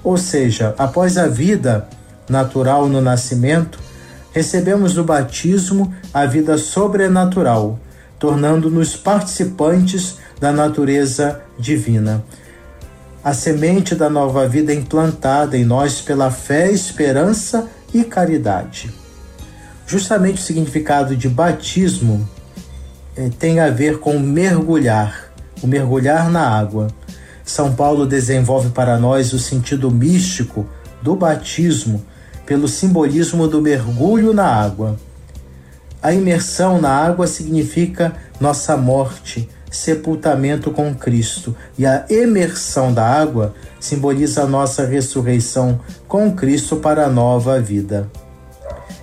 Ou 0.04 0.18
seja, 0.18 0.76
após 0.78 1.18
a 1.18 1.28
vida 1.28 1.88
natural 2.30 2.88
no 2.88 3.02
nascimento, 3.02 3.80
recebemos 4.34 4.96
no 4.96 5.04
batismo 5.04 5.94
a 6.14 6.26
vida 6.26 6.58
sobrenatural, 6.58 7.80
tornando-nos 8.20 8.96
participantes 8.96 10.18
da 10.40 10.52
natureza 10.52 11.42
divina. 11.58 12.24
A 13.24 13.34
semente 13.34 13.94
da 13.94 14.10
nova 14.10 14.48
vida 14.48 14.74
é 14.74 14.76
implantada 14.76 15.56
em 15.56 15.64
nós 15.64 16.02
pela 16.02 16.32
fé, 16.32 16.72
esperança 16.72 17.68
e 17.94 18.04
caridade. 18.04 18.92
Justamente 19.86 20.42
o 20.42 20.44
significado 20.44 21.16
de 21.16 21.30
batismo 21.30 22.28
eh, 23.16 23.30
tem 23.38 23.60
a 23.60 23.70
ver 23.70 24.00
com 24.00 24.18
mergulhar, 24.18 25.32
o 25.62 25.68
mergulhar 25.68 26.32
na 26.32 26.48
água. 26.48 26.88
São 27.44 27.76
Paulo 27.76 28.08
desenvolve 28.08 28.70
para 28.70 28.98
nós 28.98 29.34
o 29.34 29.40
sentido 29.40 29.92
místico 29.92 30.68
do 31.00 31.16
batismo 31.16 32.04
pelo 32.44 32.68
simbolismo 32.68 33.48
do 33.48 33.62
mergulho 33.62 34.34
na 34.34 34.48
água. 34.48 34.98
A 36.02 36.12
imersão 36.12 36.82
na 36.82 36.90
água 36.90 37.28
significa 37.28 38.16
nossa 38.40 38.76
morte, 38.76 39.48
sepultamento 39.72 40.70
com 40.70 40.94
Cristo, 40.94 41.56
e 41.78 41.86
a 41.86 42.06
emersão 42.10 42.94
da 42.94 43.08
água 43.08 43.56
simboliza 43.80 44.44
a 44.44 44.48
nossa 44.48 44.86
ressurreição 44.86 45.80
com 46.08 46.36
Cristo 46.36 46.76
para 46.76 47.06
a 47.06 47.10
nova 47.10 47.60
vida. 47.60 48.12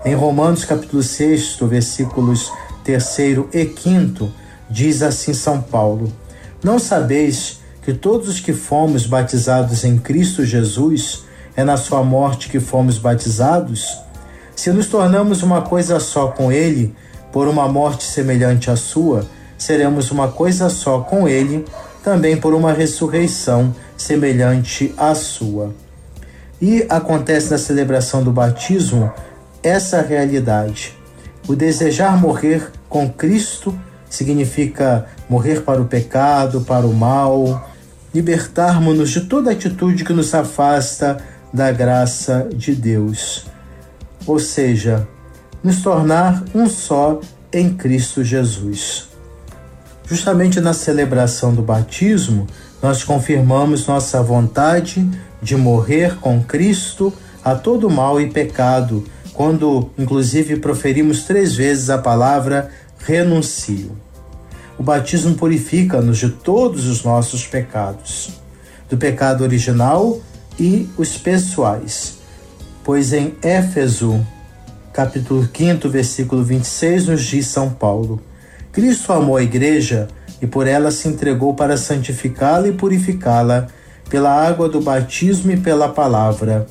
Em 0.04 0.14
Romanos 0.14 0.64
capítulo 0.64 1.02
6, 1.02 1.56
versículos 1.62 2.52
3 2.84 3.18
e 3.52 3.74
5, 3.76 4.30
diz 4.70 5.02
assim 5.02 5.32
São 5.32 5.60
Paulo: 5.60 6.12
Não 6.62 6.78
sabeis 6.78 7.60
que 7.82 7.94
todos 7.94 8.28
os 8.28 8.38
que 8.38 8.52
fomos 8.52 9.06
batizados 9.06 9.82
em 9.82 9.96
Cristo 9.96 10.44
Jesus, 10.44 11.24
é 11.56 11.64
na 11.64 11.76
sua 11.76 12.04
morte 12.04 12.48
que 12.50 12.60
fomos 12.60 12.98
batizados? 12.98 13.98
Se 14.54 14.70
nos 14.70 14.86
tornamos 14.86 15.42
uma 15.42 15.62
coisa 15.62 15.98
só 15.98 16.28
com 16.28 16.52
Ele, 16.52 16.94
por 17.32 17.48
uma 17.48 17.66
morte 17.68 18.04
semelhante 18.04 18.70
à 18.70 18.76
sua, 18.76 19.26
seremos 19.58 20.10
uma 20.10 20.28
coisa 20.28 20.70
só 20.70 21.00
com 21.00 21.28
Ele, 21.28 21.64
também 22.02 22.36
por 22.36 22.54
uma 22.54 22.72
ressurreição 22.72 23.74
semelhante 23.96 24.94
à 24.96 25.14
sua. 25.14 25.74
E 26.62 26.86
acontece 26.88 27.50
na 27.50 27.58
celebração 27.58 28.22
do 28.22 28.32
batismo 28.32 29.12
essa 29.62 30.00
realidade. 30.00 30.96
O 31.46 31.54
desejar 31.54 32.16
morrer 32.16 32.70
com 32.88 33.10
Cristo 33.10 33.78
significa 34.08 35.06
morrer 35.28 35.62
para 35.62 35.82
o 35.82 35.86
pecado, 35.86 36.62
para 36.62 36.86
o 36.86 36.94
mal, 36.94 37.68
libertarmos-nos 38.14 39.10
de 39.10 39.22
toda 39.22 39.50
atitude 39.50 40.04
que 40.04 40.12
nos 40.12 40.32
afasta 40.34 41.18
da 41.52 41.70
graça 41.72 42.48
de 42.54 42.74
Deus 42.74 43.46
ou 44.28 44.38
seja, 44.38 45.08
nos 45.64 45.80
tornar 45.80 46.44
um 46.54 46.68
só 46.68 47.18
em 47.50 47.74
Cristo 47.74 48.22
Jesus. 48.22 49.07
Justamente 50.08 50.60
na 50.60 50.72
celebração 50.72 51.54
do 51.54 51.62
batismo, 51.62 52.46
nós 52.82 53.04
confirmamos 53.04 53.86
nossa 53.86 54.22
vontade 54.22 55.08
de 55.42 55.56
morrer 55.56 56.16
com 56.16 56.42
Cristo 56.42 57.12
a 57.44 57.54
todo 57.54 57.90
mal 57.90 58.20
e 58.20 58.30
pecado, 58.30 59.04
quando 59.34 59.90
inclusive 59.98 60.56
proferimos 60.56 61.24
três 61.24 61.54
vezes 61.54 61.90
a 61.90 61.98
palavra 61.98 62.70
renuncio. 62.98 63.92
O 64.78 64.82
batismo 64.82 65.34
purifica-nos 65.34 66.18
de 66.18 66.30
todos 66.30 66.86
os 66.86 67.04
nossos 67.04 67.46
pecados, 67.46 68.30
do 68.88 68.96
pecado 68.96 69.42
original 69.44 70.20
e 70.58 70.88
os 70.96 71.16
pessoais 71.16 72.18
Pois 72.88 73.12
em 73.12 73.34
Éfeso, 73.42 74.26
capítulo 74.94 75.46
5, 75.54 75.90
versículo 75.90 76.42
26, 76.42 77.08
nos 77.08 77.22
diz 77.22 77.46
São 77.46 77.68
Paulo: 77.68 78.18
Cristo 78.78 79.12
amou 79.12 79.36
a 79.36 79.42
igreja 79.42 80.06
e 80.40 80.46
por 80.46 80.68
ela 80.68 80.92
se 80.92 81.08
entregou 81.08 81.52
para 81.52 81.76
santificá-la 81.76 82.68
e 82.68 82.72
purificá-la 82.72 83.66
pela 84.08 84.30
água 84.30 84.68
do 84.68 84.80
batismo 84.80 85.50
e 85.50 85.56
pela 85.56 85.88
palavra. 85.88 86.64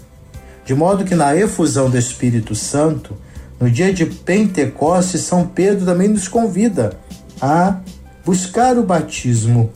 De 0.64 0.74
modo 0.74 1.04
que 1.04 1.14
na 1.14 1.36
efusão 1.36 1.90
do 1.90 1.98
Espírito 1.98 2.56
Santo, 2.56 3.18
no 3.60 3.70
dia 3.70 3.94
de 3.94 4.06
Pentecostes, 4.06 5.20
São 5.20 5.46
Pedro 5.46 5.86
também 5.86 6.08
nos 6.08 6.30
convida 6.30 6.94
a 7.42 7.76
buscar 8.24 8.78
o 8.78 8.84
batismo. 8.84 9.70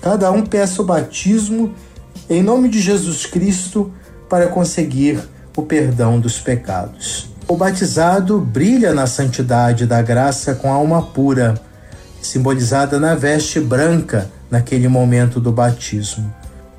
Cada 0.00 0.32
um 0.32 0.46
peça 0.46 0.80
o 0.80 0.86
batismo 0.86 1.74
em 2.30 2.42
nome 2.42 2.70
de 2.70 2.80
Jesus 2.80 3.26
Cristo 3.26 3.92
para 4.26 4.46
conseguir 4.46 5.20
o 5.54 5.60
perdão 5.60 6.18
dos 6.18 6.40
pecados. 6.40 7.28
O 7.46 7.58
batizado 7.58 8.40
brilha 8.40 8.94
na 8.94 9.06
santidade 9.06 9.84
da 9.84 10.00
graça 10.00 10.54
com 10.54 10.72
alma 10.72 11.02
pura, 11.02 11.60
simbolizada 12.24 12.98
na 12.98 13.14
veste 13.14 13.60
branca 13.60 14.30
naquele 14.50 14.88
momento 14.88 15.38
do 15.38 15.52
batismo. 15.52 16.32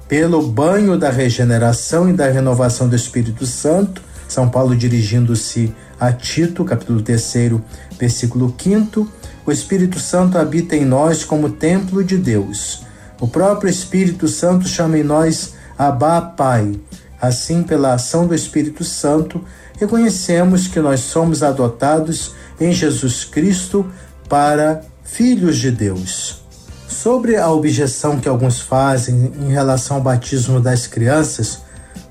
Pelo 0.07 0.41
banho 0.41 0.97
da 0.97 1.09
regeneração 1.09 2.09
e 2.09 2.13
da 2.13 2.27
renovação 2.27 2.89
do 2.89 2.95
Espírito 2.95 3.45
Santo, 3.45 4.01
São 4.27 4.49
Paulo 4.49 4.75
dirigindo-se 4.75 5.73
a 5.99 6.11
Tito, 6.11 6.65
capítulo 6.65 7.01
3, 7.01 7.53
versículo 7.99 8.53
5, 8.57 9.07
o 9.45 9.51
Espírito 9.51 9.99
Santo 9.99 10.37
habita 10.37 10.75
em 10.75 10.83
nós 10.83 11.23
como 11.23 11.49
templo 11.49 12.03
de 12.03 12.17
Deus. 12.17 12.83
O 13.19 13.27
próprio 13.27 13.69
Espírito 13.69 14.27
Santo 14.27 14.67
chama 14.67 14.97
em 14.97 15.03
nós 15.03 15.53
Abá 15.77 16.21
Pai, 16.21 16.73
Assim, 17.21 17.63
pela 17.63 17.93
ação 17.93 18.27
do 18.27 18.35
Espírito 18.35 18.83
Santo, 18.83 19.43
reconhecemos 19.79 20.67
que 20.67 20.79
nós 20.79 20.99
somos 20.99 21.41
adotados 21.41 22.33
em 22.59 22.71
Jesus 22.71 23.23
Cristo 23.23 23.85
para 24.27 24.81
filhos 25.05 25.57
de 25.57 25.71
Deus. 25.71 26.41
Sobre 26.89 27.37
a 27.37 27.49
objeção 27.49 28.19
que 28.19 28.27
alguns 28.27 28.59
fazem 28.59 29.31
em 29.39 29.51
relação 29.51 29.97
ao 29.97 30.03
batismo 30.03 30.59
das 30.59 30.87
crianças, 30.87 31.59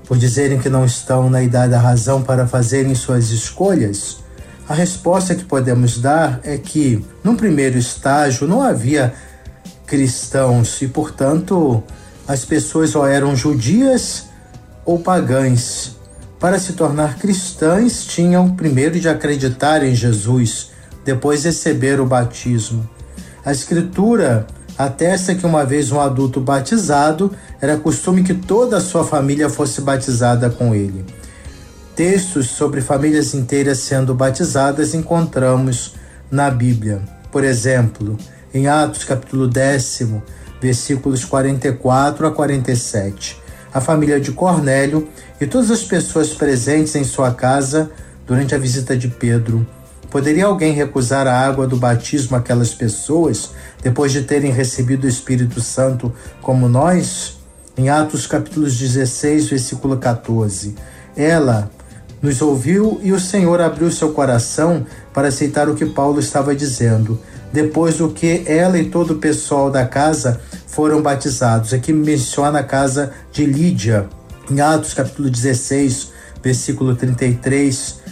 por 0.05 0.17
dizerem 0.17 0.59
que 0.59 0.69
não 0.69 0.85
estão 0.85 1.29
na 1.29 1.43
idade 1.43 1.71
da 1.71 1.79
razão 1.79 2.23
para 2.23 2.47
fazerem 2.47 2.95
suas 2.95 3.29
escolhas, 3.29 4.17
a 4.67 4.73
resposta 4.73 5.35
que 5.35 5.43
podemos 5.43 5.99
dar 5.99 6.39
é 6.43 6.57
que, 6.57 7.05
num 7.23 7.35
primeiro 7.35 7.77
estágio, 7.77 8.47
não 8.47 8.63
havia 8.63 9.13
cristãos 9.85 10.81
e, 10.81 10.87
portanto, 10.87 11.83
as 12.27 12.43
pessoas 12.43 12.95
ou 12.95 13.05
eram 13.05 13.35
judias 13.35 14.25
ou 14.83 14.97
pagãs. 14.97 15.95
Para 16.39 16.57
se 16.57 16.73
tornar 16.73 17.17
cristãs, 17.17 18.05
tinham 18.05 18.55
primeiro 18.55 18.99
de 18.99 19.07
acreditar 19.07 19.83
em 19.83 19.93
Jesus, 19.93 20.71
depois 21.05 21.45
receber 21.45 22.01
o 22.01 22.05
batismo. 22.05 22.89
A 23.45 23.51
Escritura 23.51 24.47
atesta 24.77 25.33
que 25.33 25.45
uma 25.45 25.65
vez 25.65 25.91
um 25.91 25.99
adulto 25.99 26.39
batizado, 26.39 27.31
era 27.61 27.77
costume 27.77 28.23
que 28.23 28.33
toda 28.33 28.77
a 28.77 28.81
sua 28.81 29.05
família 29.05 29.49
fosse 29.49 29.81
batizada 29.81 30.49
com 30.49 30.75
ele. 30.75 31.05
Textos 31.95 32.49
sobre 32.49 32.81
famílias 32.81 33.33
inteiras 33.33 33.79
sendo 33.79 34.13
batizadas 34.13 34.93
encontramos 34.93 35.93
na 36.29 36.49
Bíblia. 36.49 37.01
Por 37.31 37.43
exemplo, 37.43 38.17
em 38.53 38.67
Atos 38.67 39.05
capítulo 39.05 39.47
décimo, 39.47 40.21
versículos 40.61 41.23
44 41.23 42.27
a 42.27 42.31
47. 42.31 43.41
A 43.73 43.79
família 43.79 44.19
de 44.19 44.31
Cornélio 44.31 45.07
e 45.39 45.45
todas 45.45 45.71
as 45.71 45.83
pessoas 45.83 46.29
presentes 46.33 46.95
em 46.95 47.03
sua 47.03 47.33
casa 47.33 47.91
durante 48.25 48.55
a 48.55 48.57
visita 48.57 48.97
de 48.97 49.07
Pedro 49.07 49.65
Poderia 50.15 50.45
alguém 50.45 50.71
recusar 50.71 51.27
a 51.27 51.37
água 51.37 51.67
do 51.67 51.75
batismo 51.75 52.37
àquelas 52.37 52.73
pessoas 52.73 53.49
depois 53.83 54.13
de 54.13 54.21
terem 54.21 54.49
recebido 54.49 55.03
o 55.03 55.09
Espírito 55.09 55.59
Santo 55.59 56.09
como 56.41 56.69
nós? 56.69 57.35
Em 57.77 57.89
Atos 57.89 58.25
capítulo 58.25 58.65
16, 58.65 59.49
versículo 59.49 59.97
14. 59.97 60.73
Ela 61.17 61.69
nos 62.21 62.41
ouviu 62.41 62.97
e 63.03 63.11
o 63.11 63.19
Senhor 63.19 63.59
abriu 63.59 63.91
seu 63.91 64.13
coração 64.13 64.85
para 65.13 65.27
aceitar 65.27 65.67
o 65.67 65.75
que 65.75 65.85
Paulo 65.85 66.21
estava 66.21 66.55
dizendo. 66.55 67.19
Depois 67.51 67.97
do 67.97 68.07
que 68.07 68.45
ela 68.45 68.77
e 68.77 68.85
todo 68.85 69.15
o 69.15 69.19
pessoal 69.19 69.69
da 69.69 69.85
casa 69.85 70.39
foram 70.65 71.01
batizados. 71.01 71.73
Aqui 71.73 71.91
menciona 71.91 72.59
a 72.59 72.63
casa 72.63 73.11
de 73.33 73.45
Lídia. 73.45 74.07
Em 74.49 74.61
Atos 74.61 74.93
capítulo 74.93 75.29
16, 75.29 76.13
versículo 76.41 76.95
33, 76.95 78.04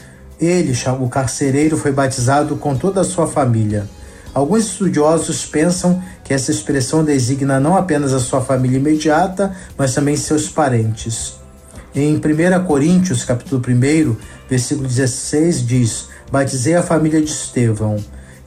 ele, 0.46 0.74
o 1.00 1.10
carcereiro, 1.10 1.78
foi 1.78 1.92
batizado 1.92 2.56
com 2.56 2.76
toda 2.76 3.02
a 3.02 3.04
sua 3.04 3.28
família. 3.28 3.88
Alguns 4.34 4.66
estudiosos 4.66 5.46
pensam 5.46 6.02
que 6.24 6.34
essa 6.34 6.50
expressão 6.50 7.04
designa 7.04 7.60
não 7.60 7.78
apenas 7.78 8.14
a 8.14 8.20
sua 8.20 8.42
família 8.42 8.78
imediata, 8.78 9.56
mas 9.78 9.94
também 9.94 10.16
seus 10.16 10.50
parentes. 10.50 11.36
Em 11.94 12.16
1 12.16 12.66
Coríntios, 12.66 13.24
capítulo 13.24 13.62
1, 13.62 14.16
versículo 14.50 14.88
16, 14.88 15.68
diz: 15.68 16.08
Batizei 16.32 16.74
a 16.74 16.82
família 16.82 17.22
de 17.22 17.30
Estevão. 17.30 17.98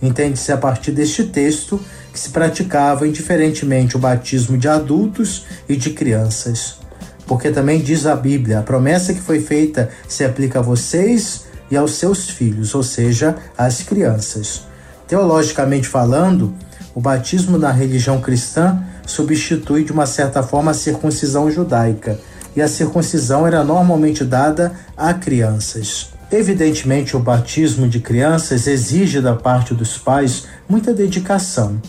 Entende-se 0.03 0.51
a 0.51 0.57
partir 0.57 0.91
deste 0.91 1.25
texto 1.25 1.81
que 2.13 2.19
se 2.19 2.31
praticava 2.31 3.07
indiferentemente 3.07 3.97
o 3.97 4.01
batismo 4.01 4.59
de 4.59 4.67
adultos 4.67 5.47
e 5.69 5.77
de 5.77 5.91
crianças. 5.91 6.79
Porque 7.27 7.51
também 7.51 7.81
diz 7.81 8.07
a 8.07 8.17
Bíblia: 8.17 8.59
a 8.59 8.63
promessa 8.63 9.15
que 9.15 9.21
foi 9.21 9.41
feita 9.41 9.89
se 10.09 10.25
aplica 10.25 10.59
a 10.59 10.63
vocês 10.63 11.46
e 11.71 11.77
aos 11.77 11.93
seus 11.93 12.29
filhos, 12.29 12.75
ou 12.75 12.83
seja, 12.83 13.37
às 13.57 13.83
crianças. 13.83 14.63
Teologicamente 15.07 15.89
falando, 15.89 16.55
o 16.95 17.01
batismo 17.01 17.59
na 17.59 17.71
religião 17.71 18.21
cristã 18.21 18.83
substitui 19.07 19.85
de 19.85 19.93
uma 19.93 20.07
certa 20.07 20.43
forma 20.43 20.71
a 20.71 20.75
circuncisão 20.75 21.51
judaica, 21.51 22.19
e 22.55 22.63
a 22.63 22.69
circuncisão 22.69 23.47
era 23.47 23.63
normalmente 23.63 24.25
dada 24.25 24.73
a 24.97 25.13
crianças. 25.13 26.09
Evidentemente, 26.33 27.17
o 27.17 27.21
batismo 27.21 27.87
de 27.87 28.01
crianças 28.01 28.67
exige 28.67 29.21
da 29.21 29.35
parte 29.35 29.75
dos 29.75 29.97
pais 29.97 30.45
muita 30.69 30.93
dedicação. 30.93 31.81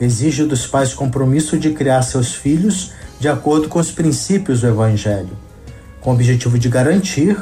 Exige 0.00 0.44
dos 0.44 0.66
pais 0.66 0.94
compromisso 0.94 1.58
de 1.58 1.70
criar 1.70 2.02
seus 2.02 2.34
filhos 2.34 2.92
de 3.20 3.28
acordo 3.28 3.68
com 3.68 3.78
os 3.78 3.92
princípios 3.92 4.62
do 4.62 4.68
Evangelho, 4.68 5.36
com 6.00 6.10
o 6.10 6.14
objetivo 6.14 6.58
de 6.58 6.68
garantir 6.68 7.36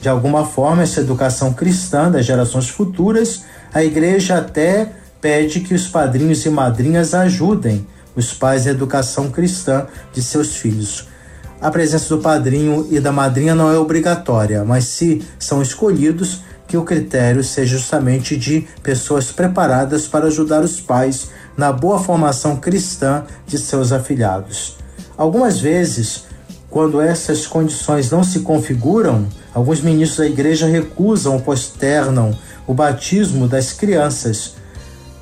de 0.00 0.08
alguma 0.08 0.46
forma, 0.46 0.82
essa 0.82 1.00
educação 1.00 1.52
cristã 1.52 2.10
das 2.10 2.24
gerações 2.24 2.68
futuras, 2.68 3.42
a 3.72 3.82
igreja 3.82 4.38
até 4.38 4.92
pede 5.20 5.60
que 5.60 5.74
os 5.74 5.88
padrinhos 5.88 6.44
e 6.46 6.50
madrinhas 6.50 7.14
ajudem 7.14 7.86
os 8.14 8.32
pais 8.32 8.64
na 8.64 8.70
educação 8.70 9.30
cristã 9.30 9.86
de 10.12 10.22
seus 10.22 10.56
filhos. 10.56 11.08
A 11.60 11.70
presença 11.70 12.14
do 12.14 12.22
padrinho 12.22 12.86
e 12.90 13.00
da 13.00 13.10
madrinha 13.10 13.54
não 13.54 13.70
é 13.70 13.76
obrigatória, 13.76 14.64
mas 14.64 14.84
se 14.84 15.26
são 15.38 15.60
escolhidos, 15.60 16.42
que 16.68 16.76
o 16.76 16.84
critério 16.84 17.42
seja 17.42 17.78
justamente 17.78 18.36
de 18.36 18.68
pessoas 18.82 19.32
preparadas 19.32 20.06
para 20.06 20.26
ajudar 20.26 20.62
os 20.62 20.80
pais 20.80 21.30
na 21.56 21.72
boa 21.72 21.98
formação 21.98 22.56
cristã 22.56 23.24
de 23.46 23.58
seus 23.58 23.90
afilhados. 23.90 24.76
Algumas 25.16 25.58
vezes, 25.58 26.24
quando 26.68 27.00
essas 27.00 27.46
condições 27.46 28.10
não 28.10 28.22
se 28.22 28.40
configuram, 28.40 29.26
alguns 29.58 29.80
ministros 29.80 30.18
da 30.18 30.26
igreja 30.26 30.66
recusam 30.66 31.34
ou 31.34 31.40
posternam 31.40 32.36
o 32.66 32.72
batismo 32.72 33.48
das 33.48 33.72
crianças, 33.72 34.54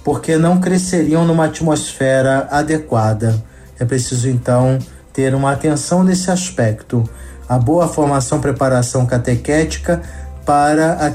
porque 0.05 0.37
não 0.37 0.61
cresceriam 0.61 1.25
numa 1.25 1.47
atmosfera 1.47 2.47
adequada. 2.51 3.43
É 3.79 3.85
preciso 3.85 4.29
então 4.29 4.79
ter 5.11 5.35
uma 5.35 5.53
atenção 5.53 6.05
nesse 6.05 6.31
aspecto. 6.31 7.09
A 7.49 7.59
boa 7.59 7.89
formação, 7.89 8.39
preparação 8.39 9.07
catequética 9.07 10.03
para 10.45 11.07
a, 11.07 11.13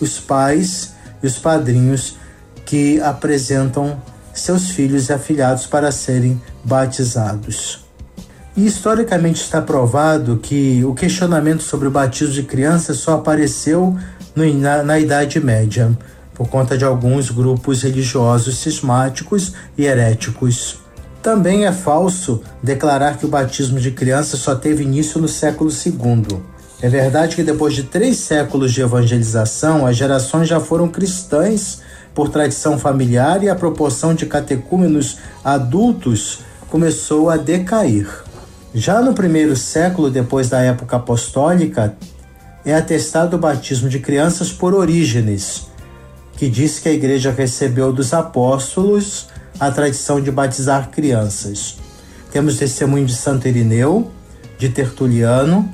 os 0.00 0.18
pais 0.18 0.94
e 1.22 1.26
os 1.26 1.38
padrinhos 1.38 2.16
que 2.64 3.00
apresentam 3.02 4.00
seus 4.32 4.70
filhos 4.70 5.10
e 5.10 5.12
afilhados 5.12 5.66
para 5.66 5.92
serem 5.92 6.40
batizados. 6.64 7.84
E 8.54 8.66
historicamente 8.66 9.40
está 9.40 9.62
provado 9.62 10.36
que 10.36 10.84
o 10.84 10.94
questionamento 10.94 11.62
sobre 11.62 11.88
o 11.88 11.90
batismo 11.90 12.34
de 12.34 12.42
crianças 12.42 12.98
só 12.98 13.14
apareceu 13.14 13.96
no, 14.36 14.54
na, 14.54 14.82
na 14.82 14.98
Idade 14.98 15.40
Média, 15.40 15.96
por 16.34 16.48
conta 16.48 16.76
de 16.76 16.84
alguns 16.84 17.30
grupos 17.30 17.82
religiosos 17.82 18.58
cismáticos 18.58 19.54
e 19.76 19.86
heréticos. 19.86 20.80
Também 21.22 21.64
é 21.64 21.72
falso 21.72 22.42
declarar 22.62 23.16
que 23.16 23.24
o 23.24 23.28
batismo 23.28 23.80
de 23.80 23.90
crianças 23.90 24.40
só 24.40 24.54
teve 24.54 24.82
início 24.82 25.18
no 25.18 25.28
século 25.28 25.70
II. 25.70 26.38
É 26.82 26.88
verdade 26.90 27.36
que 27.36 27.42
depois 27.42 27.74
de 27.74 27.84
três 27.84 28.18
séculos 28.18 28.72
de 28.72 28.82
evangelização, 28.82 29.86
as 29.86 29.96
gerações 29.96 30.46
já 30.46 30.60
foram 30.60 30.88
cristãs 30.88 31.80
por 32.14 32.28
tradição 32.28 32.78
familiar 32.78 33.42
e 33.42 33.48
a 33.48 33.54
proporção 33.54 34.14
de 34.14 34.26
catecúmenos 34.26 35.16
adultos 35.42 36.40
começou 36.68 37.30
a 37.30 37.38
decair. 37.38 38.08
Já 38.74 39.02
no 39.02 39.12
primeiro 39.12 39.54
século 39.54 40.10
depois 40.10 40.48
da 40.48 40.60
época 40.60 40.96
apostólica, 40.96 41.94
é 42.64 42.74
atestado 42.74 43.36
o 43.36 43.38
batismo 43.38 43.86
de 43.86 43.98
crianças 43.98 44.50
por 44.50 44.72
Orígenes, 44.72 45.66
que 46.38 46.48
diz 46.48 46.78
que 46.78 46.88
a 46.88 46.92
igreja 46.92 47.30
recebeu 47.30 47.92
dos 47.92 48.14
apóstolos 48.14 49.28
a 49.60 49.70
tradição 49.70 50.22
de 50.22 50.30
batizar 50.30 50.90
crianças. 50.90 51.76
Temos 52.30 52.56
testemunho 52.56 53.04
de 53.04 53.14
Santo 53.14 53.46
Irineu, 53.46 54.10
de 54.56 54.70
Tertuliano, 54.70 55.68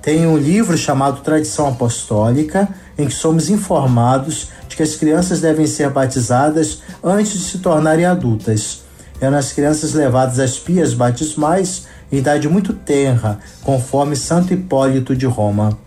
tem 0.00 0.24
um 0.24 0.36
livro 0.36 0.78
chamado 0.78 1.22
Tradição 1.22 1.66
Apostólica, 1.66 2.68
em 2.96 3.06
que 3.06 3.14
somos 3.14 3.50
informados 3.50 4.48
de 4.68 4.76
que 4.76 4.82
as 4.82 4.94
crianças 4.94 5.40
devem 5.40 5.66
ser 5.66 5.90
batizadas 5.90 6.82
antes 7.02 7.32
de 7.32 7.38
se 7.40 7.58
tornarem 7.58 8.04
adultas. 8.04 8.82
Eram 9.20 9.38
as 9.38 9.52
crianças 9.52 9.92
levadas 9.92 10.38
às 10.38 10.56
pias 10.58 10.94
batismais 10.94 11.86
idade 12.18 12.48
muito 12.48 12.72
tenra, 12.72 13.38
conforme 13.62 14.16
Santo 14.16 14.52
Hipólito 14.52 15.14
de 15.14 15.26
Roma. 15.26 15.78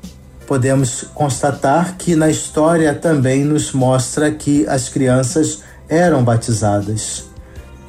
Podemos 0.45 1.05
constatar 1.13 1.95
que 1.97 2.15
na 2.15 2.29
história 2.29 2.93
também 2.93 3.43
nos 3.43 3.71
mostra 3.73 4.31
que 4.31 4.65
as 4.67 4.89
crianças 4.89 5.63
eram 5.89 6.23
batizadas. 6.23 7.25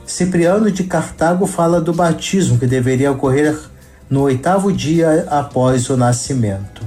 Cipriano 0.05 0.71
de 0.71 0.85
Cartago 0.85 1.47
fala 1.47 1.81
do 1.81 1.93
batismo 1.93 2.59
que 2.59 2.67
deveria 2.67 3.13
ocorrer 3.13 3.57
no 4.09 4.23
oitavo 4.23 4.73
dia 4.73 5.27
após 5.31 5.89
o 5.91 5.97
nascimento. 5.97 6.83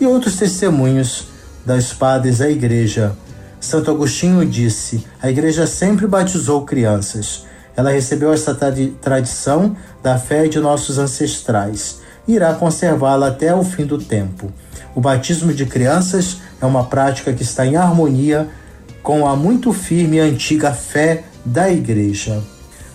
E 0.00 0.06
outros 0.06 0.36
testemunhos 0.36 1.26
das 1.64 1.92
padres 1.92 2.38
da 2.38 2.48
igreja. 2.48 3.12
Santo 3.58 3.90
Agostinho 3.90 4.44
disse: 4.46 5.04
a 5.20 5.30
igreja 5.30 5.66
sempre 5.66 6.06
batizou 6.06 6.64
crianças 6.64 7.44
ela 7.76 7.90
recebeu 7.90 8.32
essa 8.32 8.54
tradição 9.00 9.76
da 10.02 10.18
fé 10.18 10.48
de 10.48 10.58
nossos 10.58 10.98
ancestrais 10.98 12.00
e 12.26 12.34
irá 12.34 12.54
conservá-la 12.54 13.28
até 13.28 13.54
o 13.54 13.64
fim 13.64 13.86
do 13.86 13.98
tempo. 13.98 14.52
O 14.94 15.00
batismo 15.00 15.52
de 15.52 15.66
crianças 15.66 16.38
é 16.60 16.66
uma 16.66 16.84
prática 16.84 17.32
que 17.32 17.42
está 17.42 17.64
em 17.64 17.76
harmonia 17.76 18.48
com 19.02 19.26
a 19.26 19.34
muito 19.34 19.72
firme 19.72 20.16
e 20.16 20.20
antiga 20.20 20.72
fé 20.72 21.24
da 21.44 21.70
Igreja. 21.70 22.42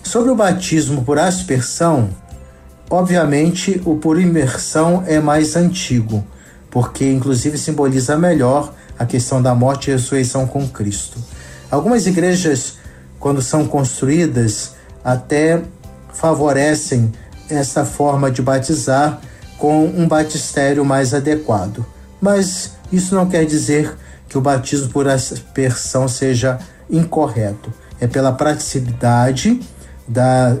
Sobre 0.02 0.30
o 0.30 0.36
batismo 0.36 1.02
por 1.04 1.18
aspersão, 1.18 2.10
obviamente 2.88 3.80
o 3.84 3.96
por 3.96 4.20
imersão 4.20 5.02
é 5.06 5.18
mais 5.18 5.56
antigo, 5.56 6.24
porque 6.70 7.10
inclusive 7.10 7.58
simboliza 7.58 8.16
melhor 8.16 8.72
a 8.98 9.04
questão 9.04 9.42
da 9.42 9.54
morte 9.54 9.90
e 9.90 9.92
ressurreição 9.92 10.46
com 10.46 10.66
Cristo. 10.68 11.18
Algumas 11.70 12.06
igrejas, 12.06 12.78
quando 13.26 13.42
são 13.42 13.66
construídas, 13.66 14.74
até 15.02 15.60
favorecem 16.12 17.10
essa 17.50 17.84
forma 17.84 18.30
de 18.30 18.40
batizar 18.40 19.20
com 19.58 19.84
um 19.84 20.06
batistério 20.06 20.84
mais 20.84 21.12
adequado. 21.12 21.84
Mas 22.20 22.76
isso 22.92 23.16
não 23.16 23.26
quer 23.28 23.44
dizer 23.44 23.96
que 24.28 24.38
o 24.38 24.40
batismo 24.40 24.90
por 24.90 25.08
aspersão 25.08 26.06
seja 26.06 26.60
incorreto. 26.88 27.74
É 28.00 28.06
pela 28.06 28.30
praticidade 28.30 29.58
da 30.06 30.56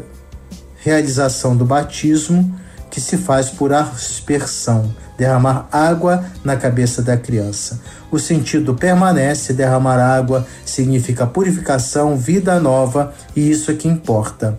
realização 0.82 1.56
do 1.56 1.64
batismo 1.64 2.52
que 2.96 3.00
se 3.02 3.18
faz 3.18 3.50
por 3.50 3.74
aspersão, 3.74 4.90
derramar 5.18 5.68
água 5.70 6.24
na 6.42 6.56
cabeça 6.56 7.02
da 7.02 7.14
criança. 7.14 7.78
O 8.10 8.18
sentido 8.18 8.72
permanece, 8.72 9.52
derramar 9.52 9.98
água 9.98 10.46
significa 10.64 11.26
purificação, 11.26 12.16
vida 12.16 12.58
nova, 12.58 13.12
e 13.36 13.50
isso 13.50 13.70
é 13.70 13.74
que 13.74 13.86
importa. 13.86 14.58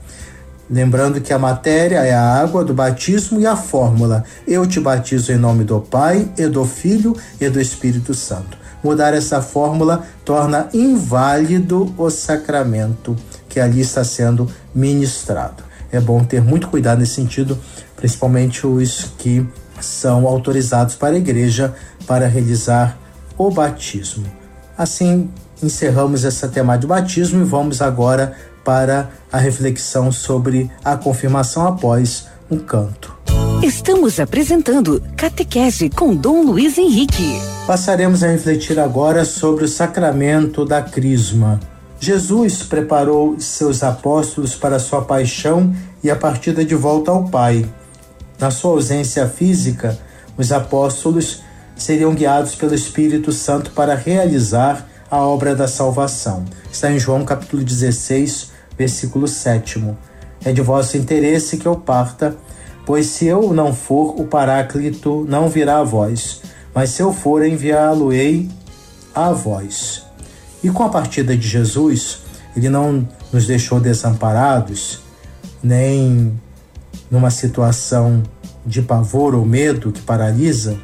Lembrando 0.70 1.20
que 1.20 1.34
a 1.34 1.40
matéria 1.40 2.06
é 2.06 2.14
a 2.14 2.40
água 2.40 2.64
do 2.64 2.76
batismo 2.76 3.42
e 3.42 3.48
a 3.48 3.56
fórmula: 3.56 4.24
eu 4.48 4.68
te 4.68 4.80
batizo 4.80 5.32
em 5.32 5.38
nome 5.38 5.64
do 5.64 5.80
Pai, 5.80 6.32
e 6.38 6.46
do 6.46 6.64
Filho 6.64 7.18
e 7.42 7.50
do 7.50 7.60
Espírito 7.60 8.14
Santo. 8.14 8.56
Mudar 8.84 9.16
essa 9.16 9.42
fórmula 9.42 10.04
torna 10.24 10.70
inválido 10.76 11.92
o 11.98 12.08
sacramento 12.12 13.16
que 13.50 13.60
ali 13.60 13.82
está 13.82 14.04
sendo 14.04 14.48
ministrado. 14.76 15.66
É 15.92 16.00
bom 16.00 16.24
ter 16.24 16.42
muito 16.42 16.68
cuidado 16.68 17.00
nesse 17.00 17.14
sentido, 17.14 17.58
principalmente 17.98 18.66
os 18.66 19.12
que 19.18 19.46
são 19.82 20.26
autorizados 20.26 20.96
para 20.96 21.16
a 21.16 21.18
igreja 21.18 21.76
para 22.08 22.28
realizar 22.28 22.98
o 23.38 23.52
batismo. 23.52 24.26
Assim, 24.78 25.30
encerramos 25.62 26.24
essa 26.24 26.48
tema 26.48 26.78
de 26.78 26.88
batismo 26.88 27.42
e 27.42 27.46
vamos 27.46 27.82
agora 27.82 28.34
para 28.64 29.10
a 29.32 29.38
reflexão 29.38 30.12
sobre 30.12 30.72
a 30.84 30.96
confirmação 30.96 31.68
após 31.68 32.28
um 32.50 32.58
canto. 32.58 33.16
Estamos 33.64 34.20
apresentando 34.20 35.02
Catequese 35.16 35.90
com 35.90 36.16
Dom 36.16 36.44
Luiz 36.44 36.78
Henrique. 36.78 37.42
Passaremos 37.66 38.24
a 38.24 38.28
refletir 38.28 38.80
agora 38.80 39.26
sobre 39.26 39.66
o 39.66 39.68
sacramento 39.68 40.64
da 40.64 40.82
Crisma. 40.82 41.60
Jesus 42.00 42.62
preparou 42.62 43.40
seus 43.40 43.84
apóstolos 43.84 44.54
para 44.54 44.78
sua 44.80 45.02
paixão 45.02 45.74
e 46.04 46.12
a 46.12 46.16
partida 46.16 46.64
de 46.64 46.76
volta 46.76 47.10
ao 47.10 47.26
Pai. 47.26 47.68
Na 48.40 48.52
sua 48.52 48.72
ausência 48.72 49.28
física, 49.28 49.98
os 50.38 50.52
apóstolos 50.52 51.42
seriam 51.76 52.14
guiados 52.14 52.54
pelo 52.56 52.76
Espírito 52.76 53.32
Santo 53.32 53.72
para 53.72 53.96
realizar 53.96 54.88
a 55.10 55.18
obra 55.22 55.56
da 55.56 55.68
salvação. 55.68 56.46
Está 56.72 56.92
em 56.92 57.00
João 57.00 57.26
capítulo 57.26 57.64
16, 57.64 58.52
versículo 58.78 59.28
7. 59.28 59.84
É 60.46 60.52
de 60.52 60.62
vosso 60.62 60.98
interesse 60.98 61.58
que 61.58 61.66
eu 61.66 61.76
parta, 61.76 62.36
pois 62.86 63.08
se 63.08 63.26
eu 63.26 63.54
não 63.54 63.74
for, 63.74 64.20
o 64.20 64.26
Paráclito 64.26 65.26
não 65.28 65.50
virá 65.50 65.80
a 65.80 65.84
vós, 65.84 66.42
mas 66.76 66.92
se 66.92 67.02
eu 67.02 67.12
for, 67.12 67.44
enviá-lo-ei 67.44 68.50
a 69.16 69.32
vós. 69.32 70.06
E 70.64 70.70
com 70.70 70.84
a 70.84 70.90
partida 70.90 71.36
de 71.36 71.48
Jesus, 71.48 72.20
ele 72.56 72.70
não 72.70 73.08
nos 73.34 73.48
deixou 73.48 73.80
desamparados, 73.80 75.00
nem 75.64 76.40
numa 77.10 77.30
situação 77.30 78.24
de 78.66 78.82
pavor 78.82 79.34
ou 79.34 79.46
medo 79.46 79.92
que 79.92 80.02
paralisa, 80.02 80.78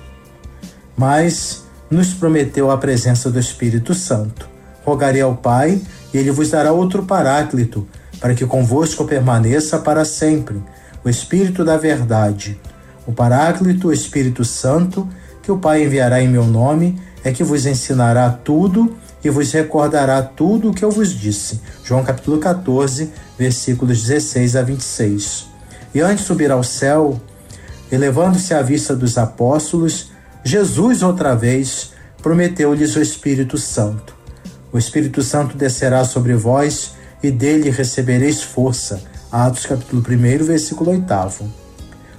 mas 0.96 1.64
nos 1.90 2.14
prometeu 2.14 2.72
a 2.72 2.78
presença 2.78 3.30
do 3.30 3.40
Espírito 3.40 3.94
Santo. 3.94 4.50
Rogarei 4.86 5.22
ao 5.22 5.36
Pai 5.36 5.82
e 6.14 6.18
ele 6.18 6.32
vos 6.32 6.50
dará 6.50 6.72
outro 6.72 7.04
Paráclito, 7.04 7.88
para 8.20 8.34
que 8.34 8.46
convosco 8.46 9.06
permaneça 9.06 9.80
para 9.80 10.06
sempre, 10.06 10.62
o 11.04 11.10
Espírito 11.10 11.66
da 11.66 11.78
Verdade. 11.78 12.60
O 13.06 13.12
Paráclito, 13.12 13.90
o 13.90 13.94
Espírito 13.94 14.46
Santo, 14.46 15.08
que 15.42 15.52
o 15.52 15.58
Pai 15.58 15.84
enviará 15.84 16.22
em 16.22 16.28
meu 16.28 16.46
nome, 16.46 17.00
é 17.24 17.32
que 17.32 17.44
vos 17.44 17.66
ensinará 17.66 18.30
tudo 18.30 18.96
e 19.24 19.30
vos 19.30 19.52
recordará 19.52 20.22
tudo 20.22 20.70
o 20.70 20.74
que 20.74 20.84
eu 20.84 20.92
vos 20.92 21.12
disse. 21.18 21.62
João 21.84 22.04
capítulo 22.04 22.40
14, 22.40 23.12
versículos 23.38 24.02
16 24.04 24.56
a 24.56 24.62
26. 24.62 25.53
E 25.94 26.02
antes 26.02 26.22
de 26.22 26.28
subir 26.28 26.52
ao 26.52 26.64
céu, 26.64 27.22
elevando-se 27.92 28.54
à 28.54 28.62
vista 28.62 28.96
dos 28.96 29.18
apóstolos, 29.18 30.12
Jesus 30.44 31.04
outra 31.04 31.36
vez 31.36 31.92
prometeu-lhes 32.22 32.96
o 32.96 33.02
Espírito 33.02 33.58
Santo. 33.58 34.16
O 34.72 34.78
Espírito 34.78 35.22
Santo 35.22 35.56
descerá 35.56 36.04
sobre 36.04 36.34
vós 36.34 36.94
e 37.22 37.30
dele 37.30 37.70
recebereis 37.70 38.42
força. 38.42 39.02
Atos 39.32 39.66
capítulo 39.66 40.02
1, 40.02 40.44
versículo 40.44 40.92
8. 40.92 41.52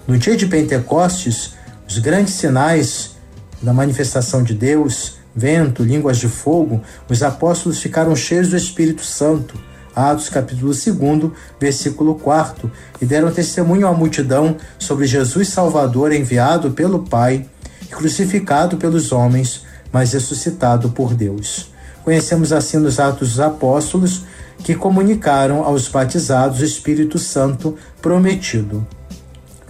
No 0.07 0.17
dia 0.19 0.37
de 0.37 0.47
Pentecostes, 0.47 1.55
os 1.89 1.99
grandes 1.99 2.35
sinais 2.35 3.17
da 3.63 3.73
manifestação 3.73 4.43
de 4.43 4.55
Deus, 4.55 5.19
vento, 5.35 5.83
línguas 5.83 6.19
de 6.19 6.29
fogo, 6.29 6.83
os 7.09 7.23
apóstolos 7.23 7.81
ficaram 7.81 8.15
cheios 8.15 8.51
do 8.51 8.57
Espírito 8.57 9.05
Santo. 9.05 9.59
Atos 9.94 10.28
capítulo 10.28 10.72
2, 10.72 11.33
versículo 11.61 12.16
4, 12.16 12.70
e 13.00 13.07
deram 13.07 13.30
testemunho 13.30 13.87
à 13.87 13.92
multidão 13.92 14.57
sobre 14.78 15.07
Jesus 15.07 15.48
Salvador 15.48 16.12
enviado 16.12 16.72
pelo 16.72 17.00
Pai, 17.00 17.46
crucificado 17.90 18.76
pelos 18.76 19.12
homens, 19.12 19.64
mas 19.92 20.12
ressuscitado 20.12 20.90
por 20.90 21.14
Deus. 21.14 21.72
Conhecemos 22.02 22.52
assim 22.52 22.78
nos 22.78 22.98
Atos 22.98 23.30
dos 23.30 23.40
Apóstolos 23.40 24.24
que 24.59 24.74
comunicaram 24.74 25.62
aos 25.62 25.88
batizados 25.88 26.61
o 26.61 26.64
Espírito 26.64 27.18
Santo 27.18 27.76
prometido. 28.00 28.87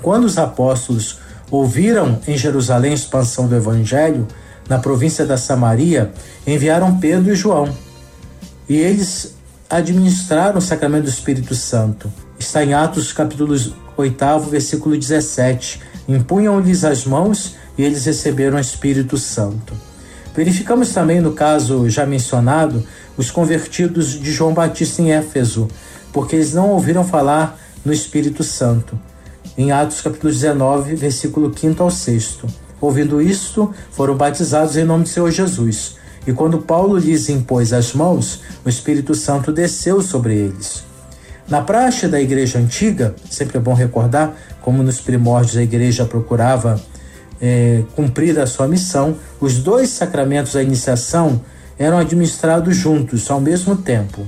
Quando 0.03 0.25
os 0.25 0.37
apóstolos 0.39 1.19
ouviram 1.51 2.21
em 2.27 2.37
Jerusalém 2.37 2.93
a 2.93 2.95
expansão 2.95 3.47
do 3.47 3.57
Evangelho, 3.57 4.27
na 4.69 4.79
província 4.79 5.27
da 5.27 5.37
Samaria, 5.37 6.13
enviaram 6.47 6.99
Pedro 6.99 7.33
e 7.33 7.37
João. 7.37 7.75
E 8.69 8.77
eles 8.77 9.35
administraram 9.75 10.59
o 10.59 10.63
sacramento 10.63 11.05
do 11.05 11.11
Espírito 11.11 11.53
Santo. 11.53 12.13
Está 12.39 12.65
em 12.65 12.75
Atos 12.75 13.13
capítulo 13.13 13.57
8, 13.97 14.39
versículo 14.49 14.97
17. 14.97 15.81
Impunham-lhes 16.07 16.85
as 16.85 17.05
mãos 17.05 17.57
e 17.77 17.83
eles 17.83 18.05
receberam 18.05 18.57
o 18.57 18.61
Espírito 18.61 19.19
Santo. 19.19 19.75
Verificamos 20.33 20.91
também 20.91 21.21
no 21.21 21.33
caso 21.33 21.89
já 21.91 22.07
mencionado 22.07 22.87
os 23.17 23.33
convertidos 23.33 24.13
de 24.13 24.31
João 24.31 24.55
Batista 24.55 25.03
em 25.03 25.13
Éfeso, 25.13 25.67
porque 26.13 26.37
eles 26.37 26.55
não 26.55 26.71
ouviram 26.71 27.03
falar 27.03 27.59
no 27.85 27.93
Espírito 27.93 28.45
Santo. 28.45 28.97
Em 29.59 29.73
Atos 29.73 30.01
capítulo 30.01 30.33
19, 30.33 30.95
versículo 30.95 31.53
5 31.53 31.83
ao 31.83 31.91
6. 31.91 32.39
Ouvindo 32.81 33.21
isto, 33.21 33.75
foram 33.91 34.17
batizados 34.17 34.77
em 34.77 34.85
nome 34.85 35.03
de 35.03 35.11
Senhor 35.11 35.33
Jesus. 35.33 35.97
E 36.27 36.33
quando 36.33 36.59
Paulo 36.59 36.97
lhes 36.97 37.29
impôs 37.29 37.73
as 37.73 37.93
mãos, 37.93 38.41
o 38.65 38.69
Espírito 38.69 39.15
Santo 39.15 39.53
desceu 39.53 40.01
sobre 40.01 40.35
eles. 40.35 40.85
Na 41.49 41.61
praxe 41.61 42.09
da 42.09 42.21
igreja 42.21 42.59
antiga, 42.59 43.15
sempre 43.31 43.59
é 43.59 43.61
bom 43.61 43.75
recordar 43.75 44.35
como 44.63 44.83
nos 44.83 45.01
primórdios 45.01 45.59
a 45.59 45.63
igreja 45.63 46.07
procurava 46.07 46.81
é, 47.41 47.83
cumprir 47.95 48.39
a 48.41 48.47
sua 48.47 48.67
missão, 48.67 49.17
os 49.39 49.59
dois 49.59 49.91
sacramentos 49.91 50.55
da 50.55 50.63
iniciação 50.63 51.41
eram 51.79 51.99
administrados 51.99 52.75
juntos, 52.75 53.31
ao 53.31 53.41
mesmo 53.41 53.77
tempo. 53.77 54.27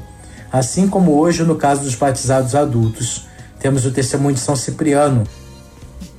Assim 0.53 0.89
como 0.89 1.19
hoje, 1.19 1.43
no 1.43 1.57
caso 1.57 1.83
dos 1.83 1.95
batizados 1.95 2.55
adultos, 2.55 3.27
temos 3.59 3.87
o 3.87 3.91
testemunho 3.91 4.35
de 4.35 4.41
São 4.41 4.55
Cipriano, 4.55 5.25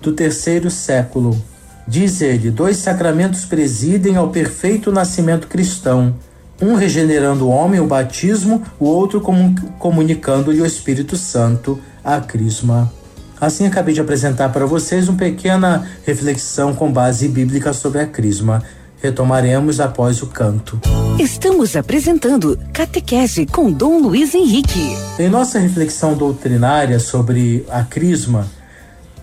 do 0.02 0.14
terceiro 0.14 0.72
século. 0.72 1.40
Diz 1.88 2.22
ele: 2.22 2.52
dois 2.52 2.78
sacramentos 2.78 3.46
presidem 3.46 4.18
ao 4.18 4.30
perfeito 4.30 4.92
nascimento 4.92 5.48
cristão, 5.48 6.16
um 6.62 6.74
regenerando 6.76 7.48
o 7.48 7.50
homem, 7.50 7.80
o 7.80 7.88
batismo, 7.88 8.62
o 8.80 8.86
outro 8.86 9.22
comunicando-lhe 9.80 10.62
o 10.62 10.66
Espírito 10.66 11.16
Santo, 11.16 11.80
a 12.04 12.20
crisma. 12.20 12.92
Assim, 13.40 13.68
acabei 13.68 13.94
de 13.94 14.02
apresentar 14.02 14.50
para 14.50 14.66
vocês 14.66 15.08
uma 15.08 15.18
pequena 15.18 15.88
reflexão 16.06 16.74
com 16.74 16.92
base 16.92 17.28
bíblica 17.28 17.72
sobre 17.72 18.02
a 18.02 18.08
crisma. 18.08 18.64
Retomaremos 19.00 19.80
após 19.80 20.24
o 20.24 20.28
canto. 20.28 20.82
Estamos 21.20 21.76
apresentando 21.76 22.58
Catequese 22.74 23.46
com 23.46 23.72
Dom 23.72 24.00
Luiz 24.00 24.34
Henrique. 24.34 24.98
Em 25.20 25.30
nossa 25.30 25.60
reflexão 25.60 26.16
doutrinária 26.16 27.00
sobre 27.00 27.64
a 27.70 27.84
crisma, 27.84 28.48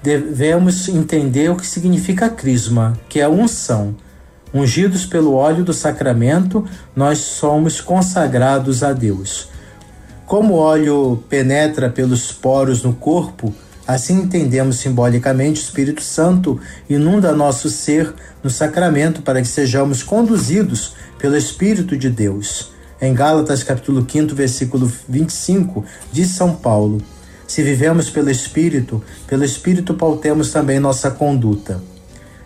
devemos 0.04 0.86
entender 0.86 1.50
o 1.50 1.56
que 1.56 1.66
significa 1.66 2.28
crisma, 2.28 2.92
que 3.08 3.20
é 3.20 3.26
unção. 3.26 3.96
Ungidos 4.52 5.06
pelo 5.06 5.32
óleo 5.32 5.64
do 5.64 5.72
sacramento, 5.72 6.62
nós 6.94 7.18
somos 7.18 7.80
consagrados 7.80 8.82
a 8.82 8.92
Deus. 8.92 9.48
Como 10.26 10.54
o 10.54 10.58
óleo 10.58 11.24
penetra 11.26 11.88
pelos 11.88 12.30
poros 12.30 12.82
no 12.82 12.92
corpo, 12.92 13.54
assim 13.86 14.20
entendemos 14.20 14.76
simbolicamente 14.76 15.58
o 15.58 15.64
Espírito 15.64 16.02
Santo 16.02 16.60
inunda 16.88 17.32
nosso 17.32 17.70
ser 17.70 18.12
no 18.42 18.50
sacramento 18.50 19.22
para 19.22 19.40
que 19.40 19.48
sejamos 19.48 20.02
conduzidos 20.02 20.92
pelo 21.18 21.34
Espírito 21.34 21.96
de 21.96 22.10
Deus. 22.10 22.72
Em 23.00 23.14
Gálatas 23.14 23.62
capítulo 23.62 24.06
5, 24.06 24.34
versículo 24.34 24.92
25, 25.08 25.82
diz 26.12 26.28
São 26.28 26.54
Paulo: 26.54 27.02
Se 27.46 27.62
vivemos 27.62 28.10
pelo 28.10 28.30
Espírito, 28.30 29.02
pelo 29.26 29.44
Espírito 29.44 29.94
pautemos 29.94 30.50
também 30.50 30.78
nossa 30.78 31.10
conduta. 31.10 31.80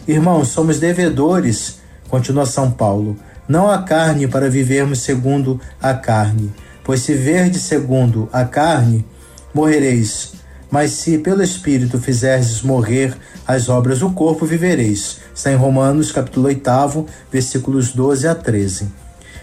Irmãos, 0.06 0.48
somos 0.48 0.78
devedores, 0.78 1.78
continua 2.08 2.46
São 2.46 2.70
Paulo, 2.70 3.16
não 3.48 3.70
a 3.70 3.82
carne 3.82 4.26
para 4.26 4.50
vivermos 4.50 5.00
segundo 5.00 5.61
a 5.80 5.94
carne 5.94 6.52
Pois 6.88 7.02
se 7.02 7.12
verdes 7.12 7.61
segundo 7.61 8.30
a 8.32 8.46
carne, 8.46 9.04
morrereis. 9.52 10.32
Mas 10.70 10.92
se 10.92 11.18
pelo 11.18 11.42
Espírito 11.42 11.98
fizerdes 11.98 12.62
morrer 12.62 13.14
as 13.46 13.68
obras 13.68 13.98
do 13.98 14.11
corpo, 14.12 14.46
vivereis. 14.46 15.18
Está 15.34 15.52
em 15.52 15.54
Romanos, 15.54 16.11
capítulo 16.11 16.46
8, 16.46 17.04
versículos 17.30 17.92
12 17.92 18.26
a 18.26 18.34
13. 18.34 18.88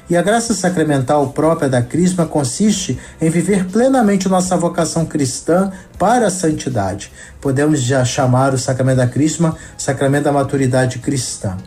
E 0.08 0.16
a 0.16 0.22
graça 0.22 0.54
sacramental 0.54 1.30
própria 1.30 1.68
da 1.68 1.82
Crisma 1.82 2.28
consiste 2.28 3.00
em 3.20 3.30
viver 3.30 3.66
plenamente 3.66 4.30
nossa 4.30 4.56
vocação 4.56 5.04
cristã 5.04 5.72
para 5.98 6.28
a 6.28 6.32
santidade. 6.32 7.12
Podemos 7.42 7.82
já 7.82 8.06
chamar 8.06 8.54
o 8.54 8.60
sacramento 8.60 8.98
da 8.98 9.08
Crisma 9.08 9.58
sacramento 9.76 10.26
da 10.26 10.32
maturidade 10.32 11.00
cristã. 11.00 11.58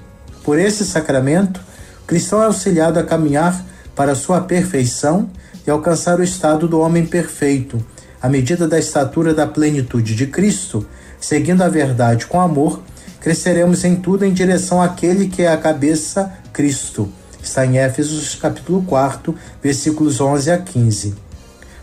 Por 0.45 0.57
esse 0.57 0.85
sacramento, 0.85 1.61
o 2.03 2.07
cristão 2.07 2.41
é 2.41 2.47
auxiliado 2.47 3.01
a 3.01 3.03
caminhar 3.03 3.61
para 3.97 4.13
a 4.13 4.17
sua 4.17 4.41
perfeição 4.41 5.29
e 5.67 5.71
alcançar 5.71 6.21
o 6.21 6.23
estado 6.23 6.69
do 6.69 6.79
homem 6.79 7.05
perfeito, 7.05 7.85
à 8.23 8.29
medida 8.29 8.69
da 8.69 8.79
estatura 8.79 9.35
da 9.35 9.49
plenitude 9.49 10.15
de 10.15 10.29
Cristo, 10.29 10.87
seguindo 11.21 11.63
a 11.63 11.69
verdade 11.69 12.27
com 12.27 12.41
amor, 12.41 12.83
cresceremos 13.21 13.85
em 13.85 13.97
tudo 13.97 14.25
em 14.25 14.33
direção 14.33 14.81
àquele 14.81 15.27
que 15.27 15.43
é 15.43 15.53
a 15.53 15.57
cabeça, 15.57 16.33
Cristo. 16.53 17.13
Está 17.43 17.65
em 17.65 17.79
Éfesos 17.79 18.35
capítulo 18.35 18.83
4, 18.83 19.35
versículos 19.63 20.21
11 20.21 20.51
a 20.51 20.59
15. 20.59 21.15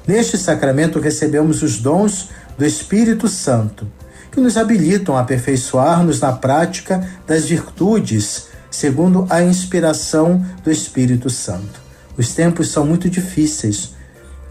Neste 0.07 0.37
sacramento 0.37 0.99
recebemos 0.99 1.63
os 1.63 1.77
dons 1.77 2.29
do 2.57 2.65
Espírito 2.65 3.27
Santo, 3.27 3.87
que 4.31 4.39
nos 4.39 4.57
habilitam 4.57 5.17
a 5.17 5.21
aperfeiçoar-nos 5.21 6.19
na 6.19 6.33
prática 6.33 7.07
das 7.25 7.45
virtudes, 7.45 8.47
segundo 8.69 9.25
a 9.29 9.41
inspiração 9.41 10.45
do 10.63 10.71
Espírito 10.71 11.29
Santo. 11.29 11.81
Os 12.17 12.33
tempos 12.33 12.69
são 12.69 12.85
muito 12.85 13.09
difíceis. 13.09 13.93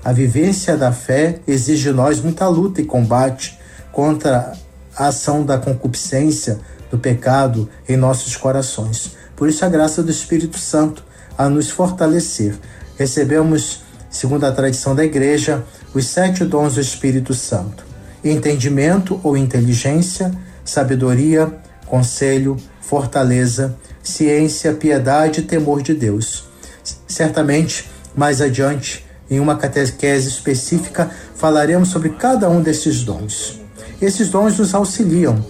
A 0.05 0.13
vivência 0.13 0.77
da 0.77 0.93
fé 0.93 1.41
exige 1.47 1.85
de 1.85 1.93
nós 1.93 2.21
muita 2.21 2.49
luta 2.49 2.81
e 2.81 2.85
combate 2.85 3.59
contra 3.93 4.53
a 4.97 5.07
ação 5.07 5.45
da 5.45 5.59
concupiscência, 5.59 6.59
do 6.91 6.99
pecado 6.99 7.69
em 7.89 7.97
nossos 7.97 8.37
corações. 8.37 9.17
Por 9.37 9.49
isso, 9.49 9.65
a 9.65 9.69
graça 9.69 10.03
do 10.03 10.11
Espírito 10.11 10.59
Santo 10.59 11.05
a 11.37 11.49
nos 11.49 11.71
fortalecer. 11.71 12.55
Recebemos, 12.97 13.83
segundo 14.09 14.45
a 14.45 14.53
tradição 14.53 14.95
da 14.95 15.05
Igreja, 15.05 15.65
os 15.93 16.07
sete 16.07 16.45
dons 16.45 16.75
do 16.75 16.81
Espírito 16.81 17.35
Santo: 17.35 17.85
entendimento 18.23 19.21
ou 19.23 19.37
inteligência, 19.37 20.33
sabedoria, 20.65 21.53
conselho, 21.87 22.57
fortaleza, 22.81 23.77
ciência, 24.03 24.73
piedade 24.75 25.41
e 25.41 25.45
temor 25.45 25.83
de 25.83 25.95
Deus. 25.95 26.45
Certamente, 27.07 27.91
mais 28.15 28.41
adiante, 28.41 29.05
em 29.31 29.41
uma 29.41 29.57
catequese 29.57 30.29
específica, 30.29 31.11
falaremos 31.35 31.89
sobre 31.89 32.11
cada 32.11 32.49
um 32.49 32.63
desses 32.63 33.03
dons. 33.03 33.61
Esses 34.01 34.29
dons 34.29 34.59
nos 34.59 34.75
auxiliam 34.75 35.45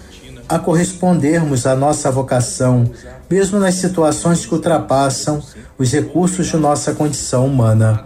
a 0.48 0.58
correspondermos 0.58 1.66
à 1.66 1.74
nossa 1.74 2.10
vocação, 2.10 2.90
mesmo 3.30 3.58
nas 3.58 3.74
situações 3.74 4.44
que 4.44 4.54
ultrapassam 4.54 5.42
os 5.78 5.92
recursos 5.92 6.46
de 6.46 6.56
nossa 6.56 6.92
condição 6.92 7.46
humana. 7.46 8.04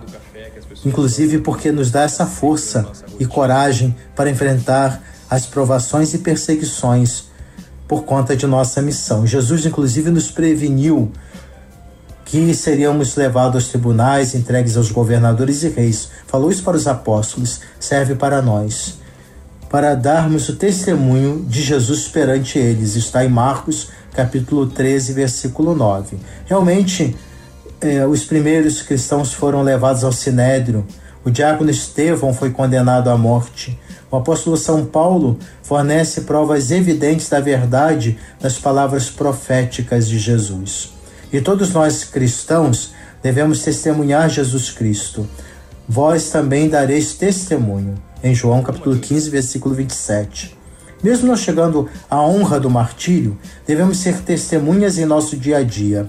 Inclusive 0.85 1.39
porque 1.39 1.73
nos 1.73 1.91
dá 1.91 2.03
essa 2.03 2.27
força 2.27 2.87
e 3.19 3.27
coragem 3.27 3.97
para 4.15 4.31
enfrentar 4.31 5.03
as 5.29 5.45
provações 5.47 6.15
e 6.15 6.19
perseguições 6.19 7.25
por 7.87 8.05
conta 8.05 8.37
de 8.37 8.47
nossa 8.47 8.81
missão. 8.81 9.27
Jesus, 9.27 9.67
inclusive, 9.67 10.11
nos 10.11 10.31
preveniu 10.31 11.11
que 12.25 12.55
seríamos 12.55 13.17
levados 13.17 13.55
aos 13.57 13.69
tribunais, 13.69 14.35
entregues 14.35 14.77
aos 14.77 14.91
governadores 14.91 15.63
e 15.63 15.69
reis. 15.71 16.11
Falou 16.27 16.51
isso 16.51 16.63
para 16.63 16.77
os 16.77 16.87
apóstolos, 16.87 17.61
serve 17.81 18.15
para 18.15 18.43
nós, 18.43 18.99
para 19.69 19.95
darmos 19.95 20.49
o 20.49 20.57
testemunho 20.57 21.45
de 21.47 21.63
Jesus 21.63 22.09
perante 22.09 22.59
eles. 22.59 22.97
Está 22.97 23.25
em 23.25 23.29
Marcos, 23.29 23.91
capítulo 24.13 24.67
13, 24.67 25.13
versículo 25.13 25.75
9. 25.75 26.17
Realmente, 26.47 27.17
eh, 27.81 28.07
os 28.07 28.25
primeiros 28.25 28.83
cristãos 28.83 29.33
foram 29.33 29.63
levados 29.63 30.05
ao 30.05 30.13
sinédrio. 30.13 30.87
O 31.25 31.31
diácono 31.31 31.71
Estevão 31.71 32.33
foi 32.33 32.51
condenado 32.51 33.11
à 33.11 33.17
morte. 33.17 33.79
O 34.11 34.17
apóstolo 34.17 34.57
São 34.57 34.87
Paulo 34.87 35.39
fornece 35.63 36.23
provas 36.23 36.71
evidentes 36.71 37.29
da 37.29 37.41
verdade 37.41 38.19
das 38.41 38.57
palavras 38.57 39.11
proféticas 39.11 40.09
de 40.09 40.19
Jesus. 40.19 40.93
E 41.31 41.43
todos 41.43 41.75
nós 41.75 42.05
cristãos 42.05 42.95
devemos 43.23 43.63
testemunhar 43.63 44.31
Jesus 44.31 44.71
Cristo. 44.71 45.29
Vós 45.87 46.31
também 46.31 46.71
dareis 46.71 47.15
testemunho. 47.15 48.08
Em 48.23 48.35
João 48.35 48.63
capítulo 48.63 48.99
15, 48.99 49.31
versículo 49.31 49.75
27. 49.75 50.57
Mesmo 51.03 51.29
não 51.29 51.37
chegando 51.37 51.89
à 52.11 52.21
honra 52.21 52.59
do 52.59 52.69
martírio, 52.69 53.39
devemos 53.67 53.99
ser 53.99 54.21
testemunhas 54.23 54.99
em 54.99 55.05
nosso 55.05 55.37
dia 55.37 55.59
a 55.59 55.63
dia. 55.63 56.09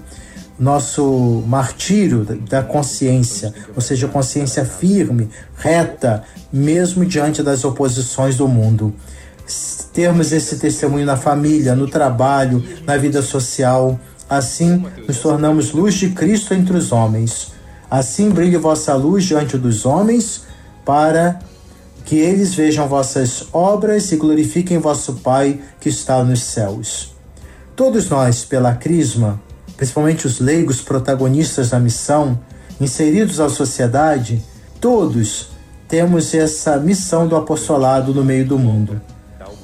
Nosso 0.60 1.44
martírio 1.48 2.26
da 2.50 2.62
consciência, 2.62 3.54
ou 3.76 3.82
seja, 3.82 4.08
consciência 4.08 4.66
firme, 4.66 5.30
reta, 5.56 6.24
mesmo 6.52 7.06
diante 7.06 7.42
das 7.42 7.64
oposições 7.64 8.36
do 8.36 8.48
mundo. 8.48 8.94
Termos 9.94 10.32
esse 10.32 10.58
testemunho 10.58 11.06
na 11.06 11.16
família, 11.16 11.76
no 11.76 11.88
trabalho, 11.88 12.64
na 12.86 12.98
vida 12.98 13.22
social, 13.22 14.00
Assim 14.30 14.86
nos 15.08 15.18
tornamos 15.18 15.72
luz 15.72 15.96
de 15.96 16.12
Cristo 16.12 16.54
entre 16.54 16.78
os 16.78 16.92
homens. 16.92 17.52
Assim 17.90 18.30
brilhe 18.30 18.58
vossa 18.58 18.94
luz 18.94 19.24
diante 19.24 19.58
dos 19.58 19.88
homens, 19.88 20.44
para 20.86 21.40
que 22.10 22.18
eles 22.18 22.56
vejam 22.56 22.88
vossas 22.88 23.46
obras 23.54 24.12
e 24.12 24.16
glorifiquem 24.16 24.80
vosso 24.80 25.14
Pai 25.18 25.60
que 25.80 25.90
está 25.90 26.24
nos 26.24 26.42
céus. 26.42 27.14
Todos 27.76 28.10
nós, 28.10 28.44
pela 28.44 28.74
Crisma, 28.74 29.40
principalmente 29.78 30.26
os 30.26 30.40
leigos 30.40 30.82
protagonistas 30.82 31.70
da 31.70 31.80
missão, 31.80 32.40
inseridos 32.82 33.40
à 33.40 33.48
sociedade, 33.48 34.44
todos 34.82 35.52
temos 35.88 36.34
essa 36.34 36.78
missão 36.78 37.28
do 37.28 37.36
apostolado 37.36 38.12
no 38.12 38.26
meio 38.26 38.44
do 38.48 38.58
mundo. 38.58 39.00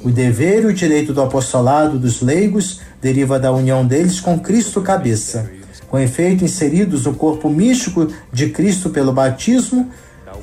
O 0.04 0.12
dever 0.12 0.66
e 0.66 0.68
o 0.68 0.74
direito 0.74 1.14
do 1.14 1.24
apostolado 1.24 1.98
dos 1.98 2.22
leigos 2.22 2.80
deriva 3.02 3.40
da 3.40 3.52
união 3.52 3.84
deles 3.84 4.20
com 4.20 4.40
Cristo 4.40 4.84
cabeça, 4.84 5.50
com 5.88 5.98
efeito 5.98 6.46
inseridos 6.46 7.06
no 7.06 7.16
corpo 7.16 7.50
místico 7.50 8.08
de 8.32 8.50
Cristo 8.50 8.92
pelo 8.92 9.12
batismo 9.12 9.90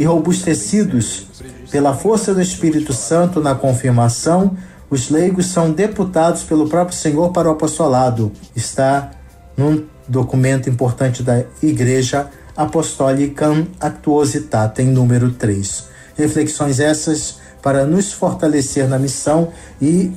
e 0.01 0.05
robustecidos 0.05 1.29
pela 1.73 1.95
força 1.95 2.35
do 2.35 2.43
Espírito 2.43 2.93
Santo 2.93 3.41
na 3.41 3.55
confirmação, 3.55 4.55
os 4.91 5.09
leigos 5.09 5.47
são 5.47 5.73
deputados 5.73 6.43
pelo 6.43 6.69
próprio 6.69 6.95
Senhor 6.95 7.33
para 7.33 7.49
o 7.49 7.53
apostolado. 7.53 8.31
Está 8.55 9.11
num 9.57 9.83
documento 10.07 10.69
importante 10.69 11.23
da 11.23 11.43
Igreja 11.63 12.29
Apostólica 12.55 13.67
Actuositata, 13.81 14.83
em 14.83 14.89
número 14.89 15.31
3. 15.31 15.85
Reflexões 16.15 16.79
essas 16.79 17.39
para 17.63 17.87
nos 17.87 18.13
fortalecer 18.13 18.87
na 18.87 18.99
missão 18.99 19.49
e 19.81 20.13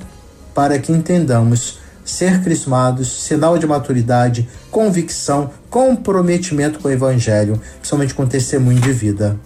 para 0.54 0.78
que 0.78 0.92
entendamos 0.92 1.80
ser 2.04 2.44
crismados, 2.44 3.24
sinal 3.24 3.58
de 3.58 3.66
maturidade, 3.66 4.50
convicção, 4.70 5.52
comprometimento 5.70 6.80
com 6.80 6.90
o 6.90 6.92
Evangelho, 6.92 7.62
principalmente 7.78 8.14
com 8.14 8.28
testemunho 8.28 8.82
de 8.82 8.92
vida. 8.92 9.40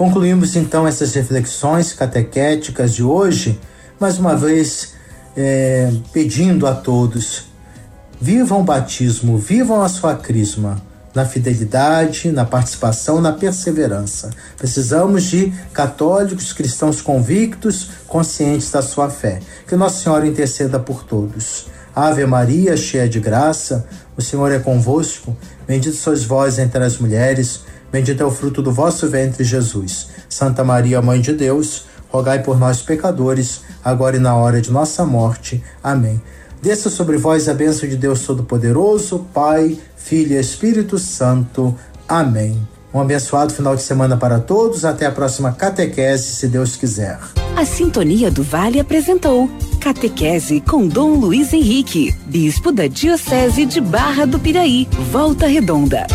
Concluímos 0.00 0.56
então 0.56 0.88
essas 0.88 1.12
reflexões 1.12 1.92
catequéticas 1.92 2.94
de 2.94 3.02
hoje, 3.02 3.60
mais 4.00 4.18
uma 4.18 4.34
vez 4.34 4.94
é, 5.36 5.92
pedindo 6.10 6.66
a 6.66 6.74
todos: 6.74 7.48
vivam 8.18 8.62
o 8.62 8.64
batismo, 8.64 9.36
vivam 9.36 9.82
a 9.82 9.90
sua 9.90 10.14
crisma 10.14 10.80
na 11.14 11.26
fidelidade, 11.26 12.32
na 12.32 12.46
participação, 12.46 13.20
na 13.20 13.30
perseverança. 13.30 14.30
Precisamos 14.56 15.24
de 15.24 15.52
católicos, 15.70 16.54
cristãos 16.54 17.02
convictos, 17.02 17.90
conscientes 18.08 18.70
da 18.70 18.80
sua 18.80 19.10
fé. 19.10 19.40
Que 19.68 19.76
Nossa 19.76 20.02
Senhora 20.02 20.26
interceda 20.26 20.80
por 20.80 21.04
todos. 21.04 21.66
Ave 21.94 22.24
Maria, 22.24 22.74
cheia 22.74 23.06
de 23.06 23.20
graça, 23.20 23.86
o 24.16 24.22
Senhor 24.22 24.50
é 24.50 24.58
convosco, 24.58 25.36
bendito 25.68 25.96
sois 25.96 26.24
vós 26.24 26.58
entre 26.58 26.82
as 26.82 26.96
mulheres, 26.96 27.64
bendito 27.90 28.22
é 28.22 28.26
o 28.26 28.30
fruto 28.30 28.62
do 28.62 28.72
vosso 28.72 29.08
ventre, 29.08 29.44
Jesus. 29.44 30.08
Santa 30.28 30.64
Maria, 30.64 31.02
Mãe 31.02 31.20
de 31.20 31.32
Deus, 31.32 31.84
rogai 32.08 32.42
por 32.42 32.58
nós, 32.58 32.82
pecadores, 32.82 33.62
agora 33.84 34.16
e 34.16 34.20
na 34.20 34.34
hora 34.34 34.60
de 34.60 34.70
nossa 34.70 35.04
morte. 35.04 35.62
Amém. 35.82 36.20
Desça 36.62 36.90
sobre 36.90 37.16
vós 37.16 37.48
a 37.48 37.54
bênção 37.54 37.88
de 37.88 37.96
Deus 37.96 38.24
Todo-Poderoso, 38.26 39.26
Pai, 39.32 39.78
Filho 39.96 40.32
e 40.32 40.40
Espírito 40.40 40.98
Santo. 40.98 41.74
Amém. 42.06 42.60
Um 42.92 43.00
abençoado 43.00 43.52
final 43.52 43.76
de 43.76 43.82
semana 43.82 44.16
para 44.16 44.40
todos. 44.40 44.84
Até 44.84 45.06
a 45.06 45.12
próxima 45.12 45.52
catequese, 45.52 46.24
se 46.24 46.48
Deus 46.48 46.76
quiser. 46.76 47.18
A 47.56 47.64
Sintonia 47.64 48.30
do 48.30 48.42
Vale 48.42 48.80
apresentou 48.80 49.48
Catequese 49.80 50.60
com 50.60 50.86
Dom 50.86 51.14
Luiz 51.14 51.52
Henrique, 51.52 52.14
Bispo 52.26 52.72
da 52.72 52.86
Diocese 52.86 53.64
de 53.64 53.80
Barra 53.80 54.26
do 54.26 54.38
Piraí, 54.38 54.88
Volta 55.10 55.46
Redonda. 55.46 56.06